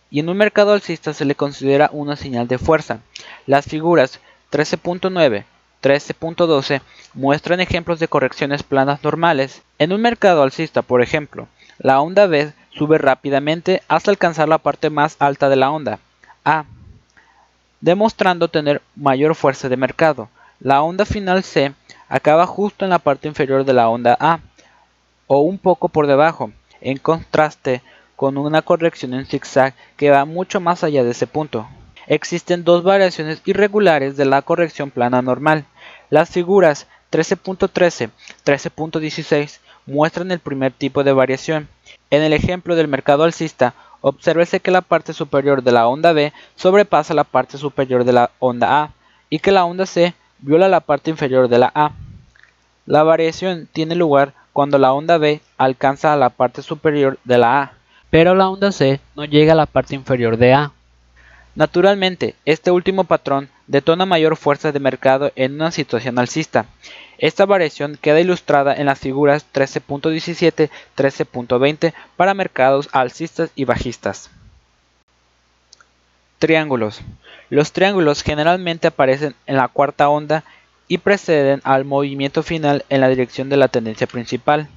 y 0.10 0.20
en 0.20 0.30
un 0.30 0.38
mercado 0.38 0.74
alcista 0.74 1.14
se 1.14 1.26
le 1.26 1.34
considera 1.34 1.90
una 1.92 2.16
señal 2.16 2.48
de 2.48 2.60
fuerza. 2.60 3.00
Las 3.48 3.66
figuras 3.66 4.20
13.9, 4.52 5.44
13.12 5.82 6.82
muestran 7.16 7.60
ejemplos 7.60 8.00
de 8.00 8.08
correcciones 8.08 8.62
planas 8.62 9.04
normales. 9.04 9.64
En 9.80 9.92
un 9.92 10.02
mercado 10.02 10.44
alcista, 10.44 10.84
por 10.84 11.02
ejemplo, 11.02 11.48
la 11.80 12.00
onda 12.00 12.28
B 12.28 12.54
sube 12.70 13.00
rápidamente 13.00 13.82
hasta 13.88 14.12
alcanzar 14.12 14.48
la 14.48 14.60
parte 14.60 14.92
más 14.92 15.16
alta 15.18 15.50
de 15.50 15.56
la 15.56 15.72
onda, 15.72 15.98
A, 16.46 16.66
demostrando 17.84 18.48
tener 18.48 18.82
mayor 18.96 19.36
fuerza 19.36 19.68
de 19.68 19.76
mercado. 19.76 20.30
La 20.62 20.82
onda 20.82 21.04
final 21.04 21.44
C 21.44 21.74
acaba 22.08 22.48
justo 22.48 22.86
en 22.86 22.92
la 22.92 23.00
parte 23.00 23.28
inferior 23.28 23.66
de 23.66 23.74
la 23.74 23.90
onda 23.90 24.16
A, 24.22 24.40
o 25.28 25.42
un 25.42 25.58
poco 25.58 25.90
por 25.90 26.08
debajo, 26.08 26.54
en 26.80 26.98
contraste 26.98 27.82
con 28.16 28.38
una 28.38 28.62
corrección 28.62 29.14
en 29.14 29.26
zigzag 29.26 29.74
que 29.98 30.12
va 30.12 30.24
mucho 30.24 30.62
más 30.62 30.86
allá 30.86 31.04
de 31.04 31.12
ese 31.12 31.28
punto. 31.28 31.68
Existen 32.08 32.64
dos 32.64 32.84
variaciones 32.84 33.42
irregulares 33.44 34.16
de 34.16 34.24
la 34.24 34.42
corrección 34.44 34.90
plana 34.90 35.22
normal. 35.22 35.66
Las 36.10 36.30
figuras 36.30 36.88
13.13, 37.12 38.12
13.16 38.46 39.60
muestran 39.88 40.32
el 40.32 40.40
primer 40.40 40.72
tipo 40.72 41.04
de 41.04 41.12
variación. 41.12 41.68
En 42.10 42.22
el 42.22 42.32
ejemplo 42.32 42.78
del 42.78 42.88
mercado 42.88 43.26
alcista, 43.26 43.74
obsérvese 44.04 44.60
que 44.60 44.70
la 44.70 44.82
parte 44.82 45.14
superior 45.14 45.64
de 45.64 45.72
la 45.72 45.88
onda 45.88 46.12
B 46.12 46.34
sobrepasa 46.58 47.14
la 47.14 47.24
parte 47.24 47.58
superior 47.58 48.04
de 48.04 48.12
la 48.12 48.32
onda 48.40 48.84
A 48.84 48.92
y 49.30 49.40
que 49.40 49.54
la 49.54 49.64
onda 49.64 49.86
C 49.86 50.14
viola 50.40 50.68
la 50.68 50.82
parte 50.82 51.10
inferior 51.10 51.48
de 51.48 51.58
la 51.58 51.72
A. 51.74 51.94
La 52.86 53.04
variación 53.04 53.70
tiene 53.72 53.96
lugar 53.96 54.34
cuando 54.52 54.78
la 54.78 54.92
onda 54.92 55.18
B 55.18 55.40
alcanza 55.58 56.12
a 56.12 56.18
la 56.18 56.30
parte 56.30 56.62
superior 56.62 57.18
de 57.24 57.38
la 57.38 57.62
A, 57.62 57.74
pero 58.10 58.36
la 58.36 58.50
onda 58.50 58.74
C 58.74 59.00
no 59.16 59.24
llega 59.24 59.54
a 59.54 59.56
la 59.56 59.68
parte 59.68 59.96
inferior 59.96 60.36
de 60.36 60.54
A. 60.54 60.74
Naturalmente, 61.56 62.36
este 62.44 62.72
último 62.72 63.06
patrón 63.06 63.48
detona 63.68 64.06
mayor 64.06 64.36
fuerza 64.36 64.72
de 64.72 64.80
mercado 64.80 65.32
en 65.36 65.56
una 65.56 65.72
situación 65.72 66.20
alcista. 66.20 66.66
Esta 67.18 67.46
variación 67.46 67.98
queda 68.02 68.20
ilustrada 68.20 68.74
en 68.74 68.88
las 68.88 69.00
figuras 69.00 69.46
13.17, 69.54 70.70
13.20 70.98 71.94
para 72.18 72.34
mercados 72.34 72.90
alcistas 72.92 73.52
y 73.56 73.66
bajistas. 73.66 74.30
Triángulos. 76.40 77.02
Los 77.50 77.72
triángulos 77.72 78.24
generalmente 78.24 78.88
aparecen 78.88 79.36
en 79.46 79.58
la 79.58 79.68
cuarta 79.68 80.10
onda 80.10 80.44
y 80.88 80.98
preceden 80.98 81.62
al 81.64 81.86
movimiento 81.86 82.44
final 82.44 82.84
en 82.90 83.00
la 83.00 83.08
dirección 83.08 83.50
de 83.50 83.58
la 83.58 83.68
tendencia 83.68 84.08
principal. 84.08 84.68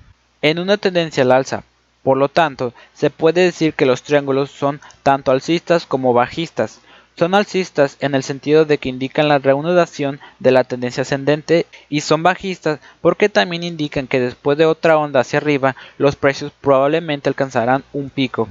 En 0.43 0.59
una 0.59 0.77
tendencia 0.77 1.25
al 1.25 1.33
alza, 1.33 1.65
por 2.03 2.19
lo 2.19 2.29
tanto, 2.29 2.73
se 2.95 3.11
puede 3.11 3.41
decir 3.41 3.75
que 3.75 3.87
los 3.87 4.05
triángulos 4.05 4.53
son 4.53 4.81
tanto 5.03 5.33
alcistas 5.33 5.87
como 5.87 6.13
bajistas. 6.13 6.81
Son 7.19 7.35
alcistas 7.35 7.97
en 8.01 8.15
el 8.15 8.23
sentido 8.23 8.67
de 8.67 8.77
que 8.77 8.91
indican 8.91 9.29
la 9.29 9.39
reanudación 9.39 10.21
de 10.39 10.51
la 10.51 10.65
tendencia 10.65 11.01
ascendente 11.01 11.65
y 11.89 12.03
son 12.03 12.23
bajistas 12.23 12.79
porque 13.01 13.31
también 13.31 13.63
indican 13.63 14.07
que 14.07 14.21
después 14.21 14.59
de 14.59 14.67
otra 14.67 14.99
onda 14.99 15.21
hacia 15.21 15.39
arriba 15.39 15.77
los 15.97 16.15
precios 16.15 16.53
probablemente 16.61 17.31
alcanzarán 17.31 17.85
un 17.95 18.11
pico. 18.11 18.49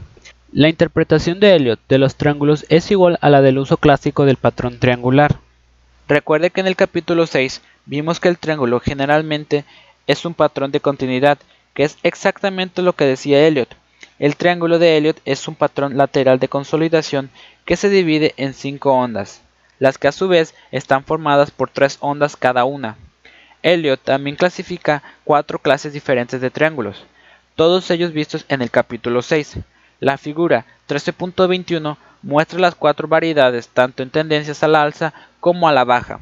La 0.52 0.68
interpretación 0.68 1.40
de 1.40 1.56
Elliot 1.56 1.80
de 1.88 2.00
los 2.00 2.16
triángulos 2.16 2.66
es 2.70 2.90
igual 2.90 3.20
a 3.22 3.30
la 3.30 3.42
del 3.42 3.60
uso 3.60 3.78
clásico 3.78 4.26
del 4.26 4.38
patrón 4.38 4.80
triangular. 4.80 5.36
Recuerde 6.08 6.50
que 6.50 6.62
en 6.62 6.68
el 6.68 6.76
capítulo 6.76 7.28
6 7.28 7.62
vimos 7.86 8.20
que 8.20 8.30
el 8.30 8.40
triángulo 8.40 8.80
generalmente 8.80 9.64
es 10.08 10.26
un 10.26 10.34
patrón 10.34 10.72
de 10.72 10.80
continuidad, 10.80 11.38
que 11.76 11.84
es 11.84 11.98
exactamente 12.02 12.82
lo 12.82 12.94
que 12.94 13.06
decía 13.06 13.46
Elliot. 13.46 13.76
El 14.18 14.38
triángulo 14.38 14.80
de 14.80 14.96
Elliot 14.96 15.20
es 15.26 15.48
un 15.48 15.56
patrón 15.56 15.98
lateral 15.98 16.40
de 16.40 16.48
consolidación 16.48 17.30
que 17.66 17.76
se 17.76 17.90
divide 17.90 18.34
en 18.38 18.54
cinco 18.54 18.94
ondas, 18.94 19.42
las 19.80 19.98
que 19.98 20.08
a 20.08 20.14
su 20.14 20.28
vez 20.28 20.56
están 20.72 21.04
formadas 21.04 21.52
por 21.52 21.70
tres 21.70 21.98
ondas 22.00 22.38
cada 22.38 22.64
una. 22.64 22.98
Elliot 23.62 24.00
también 24.02 24.36
clasifica 24.36 25.04
cuatro 25.24 25.60
clases 25.60 25.92
diferentes 25.92 26.40
de 26.40 26.50
triángulos, 26.50 27.06
todos 27.56 27.90
ellos 27.90 28.12
vistos 28.12 28.46
en 28.50 28.62
el 28.62 28.70
capítulo 28.70 29.22
6. 29.22 29.58
La 30.02 30.18
figura 30.18 30.66
13.21 30.90 31.98
muestra 32.22 32.60
las 32.60 32.76
cuatro 32.76 33.08
variedades 33.08 33.70
tanto 33.70 34.04
en 34.04 34.10
tendencias 34.10 34.62
a 34.62 34.68
la 34.68 34.82
alza 34.82 35.14
como 35.40 35.68
a 35.68 35.72
la 35.72 35.86
baja. 35.86 36.20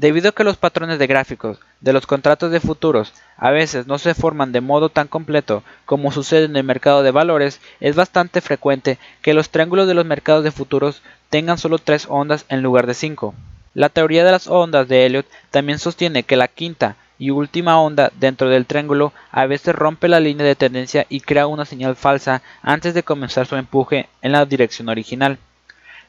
Debido 0.00 0.30
a 0.30 0.32
que 0.32 0.44
los 0.44 0.56
patrones 0.56 0.98
de 0.98 1.06
gráficos 1.06 1.58
de 1.82 1.92
los 1.92 2.06
contratos 2.06 2.50
de 2.50 2.60
futuros 2.60 3.12
a 3.36 3.50
veces 3.50 3.86
no 3.86 3.98
se 3.98 4.14
forman 4.14 4.50
de 4.50 4.62
modo 4.62 4.88
tan 4.88 5.08
completo 5.08 5.62
como 5.84 6.10
sucede 6.10 6.46
en 6.46 6.56
el 6.56 6.64
mercado 6.64 7.02
de 7.02 7.10
valores, 7.10 7.60
es 7.80 7.96
bastante 7.96 8.40
frecuente 8.40 8.98
que 9.20 9.34
los 9.34 9.50
triángulos 9.50 9.86
de 9.86 9.92
los 9.92 10.06
mercados 10.06 10.42
de 10.42 10.52
futuros 10.52 11.02
tengan 11.28 11.58
solo 11.58 11.76
tres 11.76 12.06
ondas 12.08 12.46
en 12.48 12.62
lugar 12.62 12.86
de 12.86 12.94
cinco. 12.94 13.34
La 13.74 13.90
teoría 13.90 14.24
de 14.24 14.32
las 14.32 14.46
ondas 14.46 14.88
de 14.88 15.04
Elliot 15.04 15.26
también 15.50 15.78
sostiene 15.78 16.22
que 16.22 16.36
la 16.38 16.48
quinta 16.48 16.96
y 17.18 17.28
última 17.28 17.78
onda 17.78 18.10
dentro 18.18 18.48
del 18.48 18.64
triángulo 18.64 19.12
a 19.30 19.44
veces 19.44 19.74
rompe 19.74 20.08
la 20.08 20.18
línea 20.18 20.46
de 20.46 20.56
tendencia 20.56 21.04
y 21.10 21.20
crea 21.20 21.46
una 21.46 21.66
señal 21.66 21.94
falsa 21.94 22.40
antes 22.62 22.94
de 22.94 23.02
comenzar 23.02 23.44
su 23.44 23.56
empuje 23.56 24.08
en 24.22 24.32
la 24.32 24.46
dirección 24.46 24.88
original. 24.88 25.36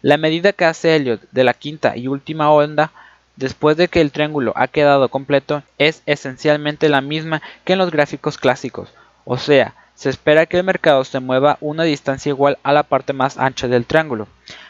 La 0.02 0.16
medida 0.16 0.54
que 0.54 0.64
hace 0.64 0.96
Elliot 0.96 1.20
de 1.34 1.44
la 1.44 1.54
quinta 1.54 1.98
y 1.98 2.08
última 2.08 2.50
onda 2.52 2.94
después 3.42 3.76
de 3.76 3.90
que 3.90 4.00
el 4.00 4.12
triángulo 4.12 4.54
ha 4.56 4.68
quedado 4.68 5.10
completo 5.10 5.64
es 5.78 6.02
esencialmente 6.06 6.88
la 6.88 7.02
misma 7.02 7.42
que 7.66 7.74
en 7.74 7.80
los 7.80 7.92
gráficos 7.92 8.38
clásicos, 8.38 8.94
o 9.26 9.38
sea, 9.38 9.76
se 9.96 10.10
espera 10.10 10.46
que 10.46 10.58
el 10.58 10.64
mercado 10.64 11.04
se 11.04 11.20
mueva 11.20 11.58
una 11.60 11.84
distancia 11.84 12.30
igual 12.30 12.58
a 12.64 12.72
la 12.72 12.84
parte 12.84 13.14
más 13.14 13.38
ancha 13.38 13.68
del 13.68 13.86
triángulo. 13.86 14.28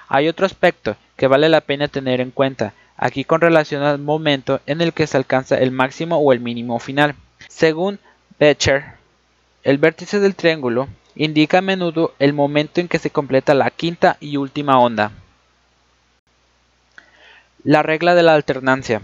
Hay 0.10 0.28
otro 0.28 0.46
aspecto 0.46 0.96
que 1.16 1.28
vale 1.28 1.48
la 1.48 1.62
pena 1.62 1.88
tener 1.88 2.20
en 2.20 2.32
cuenta, 2.32 2.74
aquí 2.98 3.24
con 3.24 3.40
relación 3.40 3.84
al 3.84 4.00
momento 4.00 4.60
en 4.66 4.82
el 4.82 4.94
que 4.94 5.08
se 5.08 5.18
alcanza 5.18 5.58
el 5.58 5.72
máximo 5.72 6.18
o 6.18 6.34
el 6.34 6.40
mínimo 6.40 6.80
final. 6.80 7.16
Según 7.48 8.00
Becher, 8.40 8.84
el 9.64 9.78
vértice 9.78 10.20
del 10.20 10.36
triángulo 10.36 10.88
indica 11.16 11.60
a 11.60 11.62
menudo 11.62 12.14
el 12.20 12.34
momento 12.34 12.82
en 12.82 12.88
que 12.88 13.00
se 13.00 13.10
completa 13.10 13.54
la 13.54 13.70
quinta 13.70 14.18
y 14.20 14.38
última 14.38 14.80
onda. 14.80 15.12
La 17.64 17.84
regla 17.84 18.16
de 18.16 18.24
la 18.24 18.34
alternancia. 18.34 19.02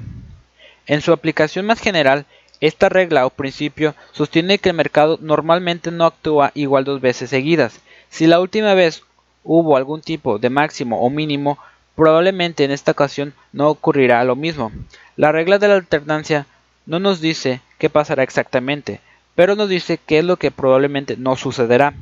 En 0.85 1.01
su 1.01 1.11
aplicación 1.11 1.65
más 1.65 1.79
general, 1.79 2.25
esta 2.59 2.89
regla 2.89 3.25
o 3.25 3.29
principio 3.29 3.95
sostiene 4.11 4.57
que 4.57 4.69
el 4.69 4.75
mercado 4.75 5.19
normalmente 5.21 5.91
no 5.91 6.05
actúa 6.05 6.51
igual 6.55 6.83
dos 6.83 7.01
veces 7.01 7.29
seguidas. 7.29 7.81
Si 8.09 8.25
la 8.25 8.39
última 8.39 8.73
vez 8.73 9.03
hubo 9.43 9.77
algún 9.77 10.01
tipo 10.01 10.39
de 10.39 10.49
máximo 10.49 11.01
o 11.01 11.09
mínimo, 11.09 11.59
Probablemente 11.97 12.63
en 12.63 12.69
esta 12.69 12.91
ocasión 12.91 13.33
no 13.51 13.69
ocurrirá 13.69 14.23
lo 14.23 14.35
mismo. 14.35 14.71
La 15.15 15.31
regla 15.31 15.57
de 15.57 15.67
la 15.67 15.73
alternancia 15.73 16.45
no 16.85 16.99
nos 16.99 17.21
dice 17.21 17.59
qué 17.79 17.89
pasará 17.89 18.21
exactamente, 18.21 19.01
pero 19.33 19.55
nos 19.55 19.67
dice 19.67 19.97
qué 20.05 20.19
es 20.19 20.23
lo 20.23 20.37
que 20.37 20.51
probablemente 20.51 21.17
no 21.17 21.35
sucederá. 21.35 21.95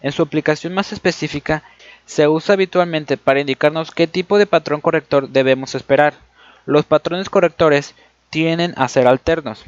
En 0.00 0.10
su 0.10 0.22
aplicación 0.22 0.74
más 0.74 0.92
específica, 0.92 1.62
se 2.06 2.28
usa 2.28 2.54
habitualmente 2.54 3.16
para 3.16 3.40
indicarnos 3.40 3.90
qué 3.90 4.06
tipo 4.06 4.38
de 4.38 4.46
patrón 4.46 4.80
corrector 4.80 5.28
debemos 5.28 5.74
esperar. 5.74 6.14
Los 6.64 6.84
patrones 6.84 7.28
correctores 7.28 7.94
tienen 8.30 8.72
a 8.76 8.88
ser 8.88 9.06
alternos. 9.06 9.64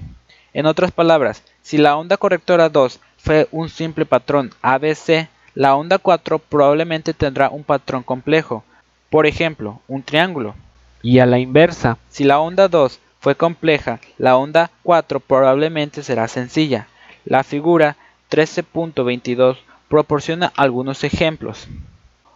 En 0.54 0.66
otras 0.66 0.92
palabras, 0.92 1.42
si 1.62 1.78
la 1.78 1.96
onda 1.96 2.16
correctora 2.16 2.68
2 2.68 3.00
fue 3.18 3.48
un 3.50 3.68
simple 3.68 4.06
patrón 4.06 4.52
ABC, 4.62 5.28
la 5.54 5.74
onda 5.74 5.98
4 5.98 6.38
probablemente 6.38 7.12
tendrá 7.12 7.50
un 7.50 7.64
patrón 7.64 8.02
complejo, 8.02 8.64
por 9.10 9.26
ejemplo, 9.26 9.80
un 9.88 10.02
triángulo. 10.02 10.54
Y 11.02 11.18
a 11.18 11.26
la 11.26 11.38
inversa, 11.38 11.98
si 12.08 12.24
la 12.24 12.38
onda 12.38 12.68
2 12.68 13.00
fue 13.20 13.34
compleja, 13.34 14.00
la 14.16 14.36
onda 14.36 14.70
4 14.84 15.20
probablemente 15.20 16.02
será 16.02 16.28
sencilla. 16.28 16.86
La 17.24 17.42
figura 17.42 17.96
13.22 18.30 19.58
proporciona 19.88 20.52
algunos 20.56 21.02
ejemplos. 21.02 21.68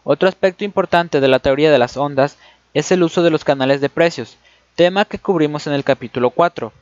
Otro 0.05 0.29
aspecto 0.29 0.65
importante 0.65 1.21
de 1.21 1.29
la 1.29 1.39
teoría 1.39 1.71
de 1.71 1.79
las 1.79 1.97
ondas 1.97 2.37
es 2.75 2.91
el 2.91 3.05
uso 3.05 3.23
de 3.23 3.31
los 3.31 3.45
canales 3.45 3.81
de 3.81 3.89
precios, 3.89 4.37
tema 4.75 5.05
que 5.05 5.21
cubrimos 5.21 5.69
en 5.69 5.75
el 5.75 5.85
capítulo 5.85 6.31
4. 6.31 6.73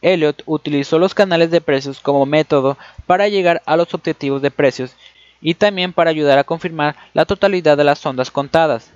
Elliot 0.00 0.42
utilizó 0.46 1.00
los 1.00 1.12
canales 1.12 1.50
de 1.50 1.60
precios 1.60 1.98
como 1.98 2.24
método 2.24 2.78
para 3.06 3.26
llegar 3.26 3.62
a 3.66 3.76
los 3.76 3.92
objetivos 3.94 4.42
de 4.42 4.52
precios 4.52 4.92
y 5.40 5.54
también 5.54 5.92
para 5.92 6.10
ayudar 6.10 6.38
a 6.38 6.44
confirmar 6.44 6.94
la 7.14 7.24
totalidad 7.24 7.76
de 7.76 7.82
las 7.82 8.04
ondas 8.06 8.30
contadas. 8.30 8.92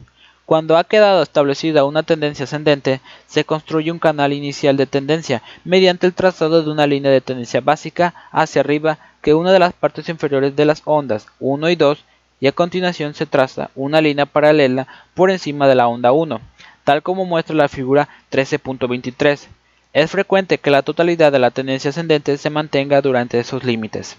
Cuando 0.46 0.76
ha 0.76 0.84
quedado 0.84 1.22
establecida 1.22 1.84
una 1.84 2.04
tendencia 2.04 2.44
ascendente, 2.44 3.00
se 3.26 3.44
construye 3.44 3.90
un 3.90 3.98
canal 3.98 4.32
inicial 4.32 4.76
de 4.76 4.86
tendencia 4.86 5.42
mediante 5.64 6.06
el 6.06 6.14
trazado 6.14 6.62
de 6.62 6.70
una 6.70 6.86
línea 6.86 7.10
de 7.10 7.20
tendencia 7.20 7.60
básica 7.60 8.14
hacia 8.30 8.60
arriba 8.60 8.98
que 9.22 9.34
una 9.34 9.50
de 9.50 9.58
las 9.58 9.72
partes 9.72 10.08
inferiores 10.08 10.54
de 10.54 10.66
las 10.66 10.82
ondas 10.84 11.26
1 11.40 11.70
y 11.70 11.76
2 11.76 12.04
y 12.42 12.48
a 12.48 12.52
continuación 12.52 13.14
se 13.14 13.24
traza 13.24 13.70
una 13.76 14.00
línea 14.00 14.26
paralela 14.26 14.88
por 15.14 15.30
encima 15.30 15.68
de 15.68 15.76
la 15.76 15.86
onda 15.86 16.10
1, 16.10 16.40
tal 16.82 17.00
como 17.00 17.24
muestra 17.24 17.54
la 17.54 17.68
figura 17.68 18.08
13.23. 18.32 19.46
Es 19.92 20.10
frecuente 20.10 20.58
que 20.58 20.72
la 20.72 20.82
totalidad 20.82 21.30
de 21.30 21.38
la 21.38 21.52
tendencia 21.52 21.90
ascendente 21.90 22.36
se 22.38 22.50
mantenga 22.50 23.00
durante 23.00 23.38
esos 23.38 23.62
límites. 23.62 24.16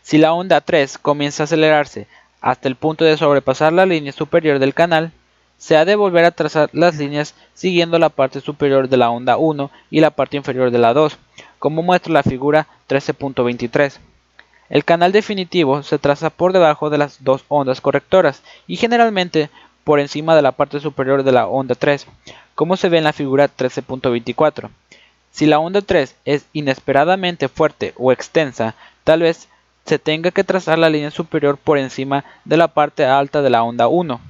Si 0.00 0.16
la 0.16 0.32
onda 0.32 0.62
3 0.62 0.96
comienza 0.96 1.42
a 1.42 1.44
acelerarse 1.44 2.06
hasta 2.40 2.66
el 2.66 2.76
punto 2.76 3.04
de 3.04 3.18
sobrepasar 3.18 3.74
la 3.74 3.84
línea 3.84 4.12
superior 4.12 4.58
del 4.58 4.72
canal, 4.72 5.12
se 5.58 5.76
ha 5.76 5.84
de 5.84 5.96
volver 5.96 6.24
a 6.24 6.30
trazar 6.30 6.70
las 6.72 6.96
líneas 6.96 7.34
siguiendo 7.52 7.98
la 7.98 8.08
parte 8.08 8.40
superior 8.40 8.88
de 8.88 8.96
la 8.96 9.10
onda 9.10 9.36
1 9.36 9.70
y 9.90 10.00
la 10.00 10.12
parte 10.12 10.38
inferior 10.38 10.70
de 10.70 10.78
la 10.78 10.94
2, 10.94 11.18
como 11.58 11.82
muestra 11.82 12.10
la 12.10 12.22
figura 12.22 12.68
13.23. 12.88 13.98
El 14.74 14.84
canal 14.84 15.12
definitivo 15.12 15.84
se 15.84 16.00
traza 16.00 16.30
por 16.30 16.52
debajo 16.52 16.90
de 16.90 16.98
las 16.98 17.22
dos 17.22 17.44
ondas 17.46 17.80
correctoras 17.80 18.42
y 18.66 18.74
generalmente 18.74 19.48
por 19.84 20.00
encima 20.00 20.34
de 20.34 20.42
la 20.42 20.50
parte 20.50 20.80
superior 20.80 21.22
de 21.22 21.30
la 21.30 21.46
onda 21.46 21.76
3, 21.76 22.08
como 22.56 22.76
se 22.76 22.88
ve 22.88 22.98
en 22.98 23.04
la 23.04 23.12
figura 23.12 23.48
13.24. 23.48 24.70
Si 25.30 25.46
la 25.46 25.60
onda 25.60 25.80
3 25.80 26.16
es 26.24 26.46
inesperadamente 26.52 27.46
fuerte 27.46 27.94
o 27.96 28.10
extensa, 28.10 28.74
tal 29.04 29.20
vez 29.20 29.48
se 29.86 30.00
tenga 30.00 30.32
que 30.32 30.42
trazar 30.42 30.76
la 30.76 30.90
línea 30.90 31.12
superior 31.12 31.56
por 31.56 31.78
encima 31.78 32.24
de 32.44 32.56
la 32.56 32.66
parte 32.66 33.04
alta 33.04 33.42
de 33.42 33.50
la 33.50 33.62
onda 33.62 33.86
1. 33.86 34.20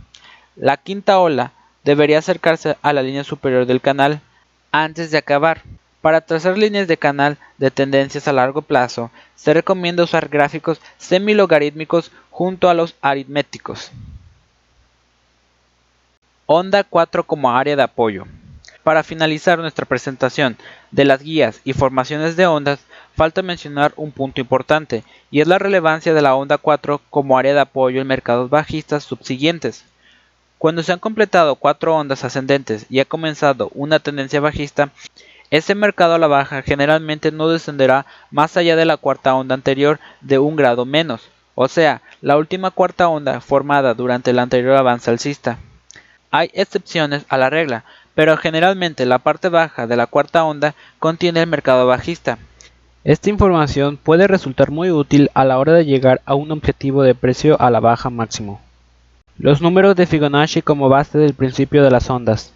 La 0.56 0.76
quinta 0.76 1.20
ola 1.20 1.52
debería 1.84 2.18
acercarse 2.18 2.76
a 2.82 2.92
la 2.92 3.02
línea 3.02 3.24
superior 3.24 3.64
del 3.64 3.80
canal 3.80 4.20
antes 4.72 5.10
de 5.10 5.16
acabar. 5.16 5.62
Para 6.04 6.20
trazar 6.20 6.58
líneas 6.58 6.86
de 6.86 6.98
canal 6.98 7.38
de 7.56 7.70
tendencias 7.70 8.28
a 8.28 8.32
largo 8.34 8.60
plazo, 8.60 9.10
se 9.36 9.54
recomienda 9.54 10.02
usar 10.02 10.28
gráficos 10.28 10.78
semilogarítmicos 10.98 12.12
junto 12.30 12.68
a 12.68 12.74
los 12.74 12.94
aritméticos. 13.00 13.90
Onda 16.44 16.84
4 16.84 17.24
como 17.24 17.50
área 17.50 17.74
de 17.74 17.84
apoyo. 17.84 18.26
Para 18.82 19.02
finalizar 19.02 19.58
nuestra 19.58 19.86
presentación 19.86 20.58
de 20.90 21.06
las 21.06 21.22
guías 21.22 21.62
y 21.64 21.72
formaciones 21.72 22.36
de 22.36 22.46
ondas, 22.46 22.80
falta 23.16 23.40
mencionar 23.40 23.94
un 23.96 24.12
punto 24.12 24.42
importante, 24.42 25.04
y 25.30 25.40
es 25.40 25.48
la 25.48 25.58
relevancia 25.58 26.12
de 26.12 26.20
la 26.20 26.34
onda 26.34 26.58
4 26.58 27.00
como 27.08 27.38
área 27.38 27.54
de 27.54 27.60
apoyo 27.60 28.02
en 28.02 28.06
mercados 28.06 28.50
bajistas 28.50 29.04
subsiguientes. 29.04 29.86
Cuando 30.58 30.82
se 30.82 30.92
han 30.92 30.98
completado 30.98 31.56
cuatro 31.56 31.96
ondas 31.96 32.24
ascendentes 32.24 32.84
y 32.90 33.00
ha 33.00 33.06
comenzado 33.06 33.70
una 33.72 34.00
tendencia 34.00 34.40
bajista, 34.40 34.90
ese 35.56 35.76
mercado 35.76 36.14
a 36.14 36.18
la 36.18 36.26
baja 36.26 36.62
generalmente 36.62 37.30
no 37.30 37.48
descenderá 37.48 38.06
más 38.32 38.56
allá 38.56 38.74
de 38.74 38.84
la 38.84 38.96
cuarta 38.96 39.36
onda 39.36 39.54
anterior 39.54 40.00
de 40.20 40.40
un 40.40 40.56
grado 40.56 40.84
menos, 40.84 41.28
o 41.54 41.68
sea, 41.68 42.02
la 42.20 42.36
última 42.36 42.72
cuarta 42.72 43.08
onda 43.08 43.40
formada 43.40 43.94
durante 43.94 44.32
el 44.32 44.40
anterior 44.40 44.76
avance 44.76 45.12
alcista. 45.12 45.58
Hay 46.32 46.50
excepciones 46.54 47.24
a 47.28 47.38
la 47.38 47.50
regla, 47.50 47.84
pero 48.16 48.36
generalmente 48.36 49.06
la 49.06 49.20
parte 49.20 49.48
baja 49.48 49.86
de 49.86 49.94
la 49.94 50.08
cuarta 50.08 50.42
onda 50.42 50.74
contiene 50.98 51.42
el 51.42 51.48
mercado 51.48 51.86
bajista. 51.86 52.38
Esta 53.04 53.30
información 53.30 53.96
puede 53.96 54.26
resultar 54.26 54.72
muy 54.72 54.90
útil 54.90 55.30
a 55.34 55.44
la 55.44 55.58
hora 55.58 55.74
de 55.74 55.84
llegar 55.84 56.20
a 56.24 56.34
un 56.34 56.50
objetivo 56.50 57.04
de 57.04 57.14
precio 57.14 57.60
a 57.60 57.70
la 57.70 57.78
baja 57.78 58.10
máximo. 58.10 58.60
Los 59.38 59.62
números 59.62 59.94
de 59.94 60.06
Fibonacci 60.06 60.62
como 60.62 60.88
base 60.88 61.16
del 61.18 61.34
principio 61.34 61.84
de 61.84 61.92
las 61.92 62.10
ondas. 62.10 62.52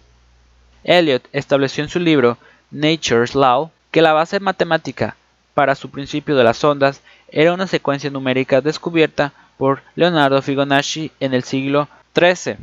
Elliot 0.83 1.23
estableció 1.31 1.83
en 1.83 1.89
su 1.89 1.99
libro 1.99 2.37
Nature's 2.71 3.35
Law 3.35 3.71
que 3.91 4.01
la 4.01 4.13
base 4.13 4.39
matemática 4.39 5.15
para 5.53 5.75
su 5.75 5.89
principio 5.89 6.35
de 6.35 6.43
las 6.43 6.63
ondas 6.63 7.01
era 7.29 7.53
una 7.53 7.67
secuencia 7.67 8.09
numérica 8.09 8.61
descubierta 8.61 9.33
por 9.57 9.81
Leonardo 9.95 10.41
Fibonacci 10.41 11.11
en 11.19 11.33
el 11.33 11.43
siglo 11.43 11.89
XIII. 12.15 12.57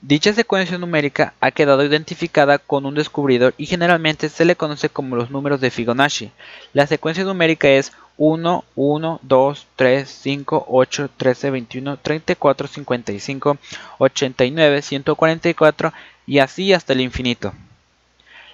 Dicha 0.00 0.32
secuencia 0.32 0.78
numérica 0.78 1.32
ha 1.40 1.52
quedado 1.52 1.84
identificada 1.84 2.58
con 2.58 2.86
un 2.86 2.94
descubridor 2.94 3.54
y 3.56 3.66
generalmente 3.66 4.28
se 4.28 4.44
le 4.44 4.56
conoce 4.56 4.88
como 4.88 5.14
los 5.14 5.30
números 5.30 5.60
de 5.60 5.70
Fibonacci. 5.70 6.32
La 6.72 6.88
secuencia 6.88 7.22
numérica 7.22 7.68
es 7.68 7.92
1, 8.16 8.64
1, 8.74 9.20
2, 9.22 9.66
3, 9.76 10.08
5, 10.08 10.66
8, 10.68 11.10
13, 11.16 11.50
21, 11.50 11.96
34, 11.98 12.66
55, 12.66 13.58
89, 13.98 14.82
144 14.82 15.92
y 16.26 16.38
así 16.40 16.72
hasta 16.72 16.94
el 16.94 17.00
infinito. 17.00 17.52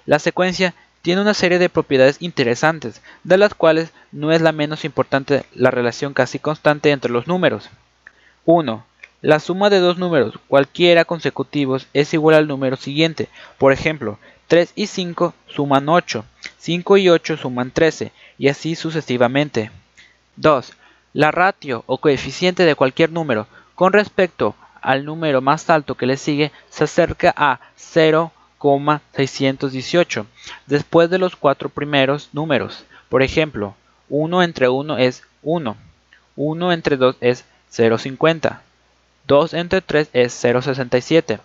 La 0.09 0.17
secuencia 0.17 0.73
tiene 1.03 1.21
una 1.21 1.35
serie 1.35 1.59
de 1.59 1.69
propiedades 1.69 2.17
interesantes, 2.19 3.03
de 3.23 3.37
las 3.37 3.53
cuales 3.53 3.93
no 4.11 4.31
es 4.31 4.41
la 4.41 4.51
menos 4.51 4.83
importante 4.83 5.43
la 5.53 5.69
relación 5.69 6.15
casi 6.15 6.39
constante 6.39 6.89
entre 6.89 7.11
los 7.11 7.27
números. 7.27 7.69
1. 8.45 8.83
La 9.21 9.39
suma 9.39 9.69
de 9.69 9.77
dos 9.77 9.99
números, 9.99 10.33
cualquiera 10.47 11.05
consecutivos, 11.05 11.85
es 11.93 12.11
igual 12.15 12.37
al 12.37 12.47
número 12.47 12.75
siguiente. 12.75 13.29
Por 13.59 13.71
ejemplo, 13.71 14.17
3 14.47 14.71
y 14.73 14.87
5 14.87 15.35
suman 15.45 15.87
8, 15.87 16.25
5 16.57 16.97
y 16.97 17.09
8 17.09 17.37
suman 17.37 17.69
13, 17.69 18.11
y 18.39 18.47
así 18.47 18.75
sucesivamente. 18.75 19.69
2. 20.37 20.73
La 21.13 21.29
ratio 21.29 21.83
o 21.85 21.99
coeficiente 21.99 22.65
de 22.65 22.73
cualquier 22.73 23.11
número 23.11 23.45
con 23.75 23.93
respecto 23.93 24.55
al 24.81 25.05
número 25.05 25.41
más 25.41 25.69
alto 25.69 25.93
que 25.93 26.07
le 26.07 26.17
sigue 26.17 26.51
se 26.71 26.85
acerca 26.85 27.31
a 27.37 27.59
0,618 28.59 30.25
después 30.67 31.09
de 31.09 31.17
los 31.17 31.35
cuatro 31.35 31.69
primeros 31.69 32.29
números. 32.33 32.83
Por 33.09 33.23
ejemplo, 33.23 33.75
1 34.09 34.43
entre 34.43 34.69
1 34.69 34.97
es 34.97 35.23
1, 35.43 35.77
1 36.35 36.71
entre 36.73 36.97
2 36.97 37.15
es 37.21 37.45
0,50. 37.71 38.59
2 39.27 39.53
entre 39.53 39.81
3 39.81 40.09
es 40.13 40.43
0,67. 40.43 41.39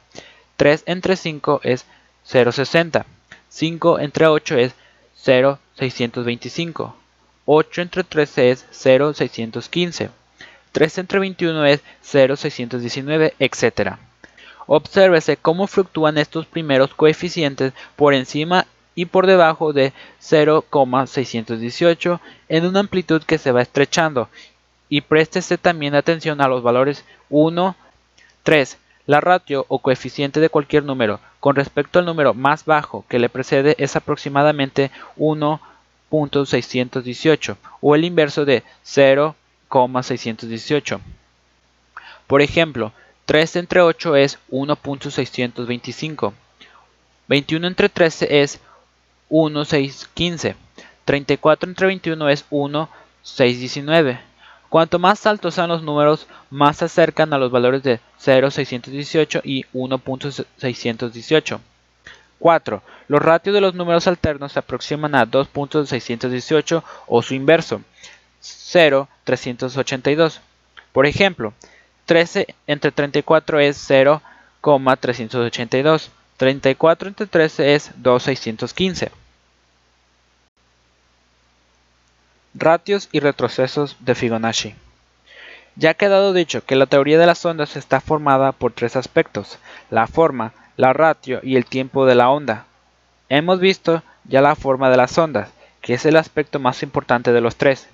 3 0.57 0.83
entre 0.87 1.16
5 1.16 1.61
es 1.62 1.85
0,60. 2.29 3.05
5 3.48 3.98
entre 4.00 4.27
8 4.27 4.59
es 4.59 4.74
0,625. 5.22 6.96
8 7.46 7.83
entre 7.83 8.05
13 8.05 8.50
es 8.50 8.66
0,615. 8.70 10.11
3 10.72 10.98
entre 10.98 11.18
21 11.20 11.66
es 11.66 11.81
0,619, 12.03 13.35
etc. 13.38 13.98
Obsérvese 14.66 15.37
cómo 15.37 15.66
fluctúan 15.66 16.18
estos 16.18 16.46
primeros 16.46 16.94
coeficientes 16.94 17.72
por 17.96 18.14
encima 18.14 18.66
y 18.94 19.07
por 19.07 19.27
debajo 19.27 19.72
de 19.72 19.92
0,618 20.20 22.20
en 22.48 22.66
una 22.66 22.81
amplitud 22.81 23.22
que 23.22 23.38
se 23.38 23.53
va 23.53 23.62
estrechando 23.62 24.29
y 24.88 25.00
préstese 25.00 25.57
también 25.59 25.94
atención 25.94 26.40
a 26.40 26.48
los 26.48 26.62
valores 26.62 27.05
1, 27.31 27.77
3. 28.42 28.79
La 29.07 29.20
ratio 29.20 29.66
o 29.68 29.81
coeficiente 29.81 30.40
de 30.40 30.48
cualquier 30.48 30.83
número 30.85 31.20
con 31.40 31.57
respecto 31.57 31.98
al 31.98 32.07
número 32.07 32.33
más 32.33 32.64
bajo 32.64 33.05
que 33.09 33.18
le 33.18 33.29
precede 33.29 33.74
es 33.79 33.96
aproximadamente 33.96 34.90
1.618 35.18 37.57
o 37.83 37.94
el 37.94 38.05
inverso 38.05 38.46
de 38.46 38.62
0,618. 38.83 41.03
Por 42.27 42.40
ejemplo, 42.40 42.94
3 43.26 43.56
entre 43.56 43.80
8 43.80 44.16
es 44.16 44.38
1.625. 44.50 46.32
21 47.28 47.66
entre 47.66 47.88
13 47.88 48.42
es 48.42 48.60
1.615. 49.30 50.54
34 51.04 51.70
entre 51.70 51.87
21 51.87 52.28
es 52.28 52.48
1.619. 52.50 54.20
Cuanto 54.68 54.98
más 54.98 55.26
altos 55.26 55.54
sean 55.54 55.68
los 55.68 55.82
números, 55.82 56.26
más 56.50 56.78
se 56.78 56.87
acercan 56.87 57.32
a 57.32 57.38
los 57.38 57.50
valores 57.50 57.82
de 57.82 58.00
0,618 58.18 59.40
y 59.44 59.64
1.618. 59.72 61.60
4. 62.38 62.82
Los 63.08 63.22
ratios 63.22 63.54
de 63.54 63.60
los 63.60 63.74
números 63.74 64.06
alternos 64.06 64.52
se 64.52 64.58
aproximan 64.58 65.14
a 65.14 65.24
2.618 65.24 66.82
o 67.06 67.22
su 67.22 67.34
inverso, 67.34 67.80
0,382. 68.40 70.40
Por 70.92 71.06
ejemplo, 71.06 71.54
13 72.07 72.55
entre 72.67 72.90
34 72.93 73.61
es 73.61 73.77
0,382. 73.87 76.11
34 76.37 77.09
entre 77.09 77.27
13 77.27 77.75
es 77.75 77.90
2,615. 77.97 79.11
Ratios 82.55 83.09
y 83.12 83.21
retrocesos 83.21 83.97
de 84.01 84.14
Fibonacci. 84.14 84.75
Ya 85.77 85.90
ha 85.90 85.95
quedado 85.95 86.33
dicho 86.33 86.64
que 86.64 86.77
la 86.77 86.87
teoría 86.87 87.19
de 87.19 87.27
las 87.27 87.45
ondas 87.45 87.77
está 87.77 88.01
formada 88.01 88.53
por 88.53 88.73
tres 88.73 88.95
aspectos, 88.95 89.59
la 89.90 90.07
forma, 90.07 90.53
la 90.77 90.93
ratio 90.93 91.40
y 91.43 91.57
el 91.57 91.67
tiempo 91.67 92.07
de 92.07 92.14
la 92.14 92.31
onda. 92.31 92.67
Hemos 93.29 93.59
visto 93.59 94.03
ya 94.25 94.40
la 94.40 94.55
forma 94.55 94.88
de 94.90 94.97
las 94.97 95.19
ondas, 95.19 95.51
que 95.81 95.95
es 95.95 96.07
el 96.07 96.17
aspecto 96.17 96.61
más 96.61 96.85
importante 96.85 97.33
de 97.33 97.40
los 97.40 97.57
tres. 97.57 97.88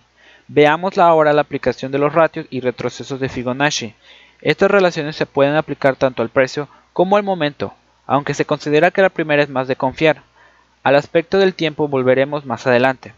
Veamos 0.52 0.98
ahora 0.98 1.32
la 1.32 1.42
aplicación 1.42 1.92
de 1.92 1.98
los 1.98 2.12
ratios 2.12 2.44
y 2.50 2.58
retrocesos 2.58 3.20
de 3.20 3.28
Fibonacci. 3.28 3.94
Estas 4.40 4.68
relaciones 4.68 5.14
se 5.14 5.24
pueden 5.24 5.54
aplicar 5.54 5.94
tanto 5.94 6.22
al 6.22 6.28
precio 6.28 6.68
como 6.92 7.16
al 7.16 7.22
momento, 7.22 7.72
aunque 8.04 8.34
se 8.34 8.44
considera 8.44 8.90
que 8.90 9.00
la 9.00 9.10
primera 9.10 9.44
es 9.44 9.48
más 9.48 9.68
de 9.68 9.76
confiar. 9.76 10.22
Al 10.82 10.96
aspecto 10.96 11.38
del 11.38 11.54
tiempo 11.54 11.86
volveremos 11.86 12.46
más 12.46 12.66
adelante. 12.66 13.14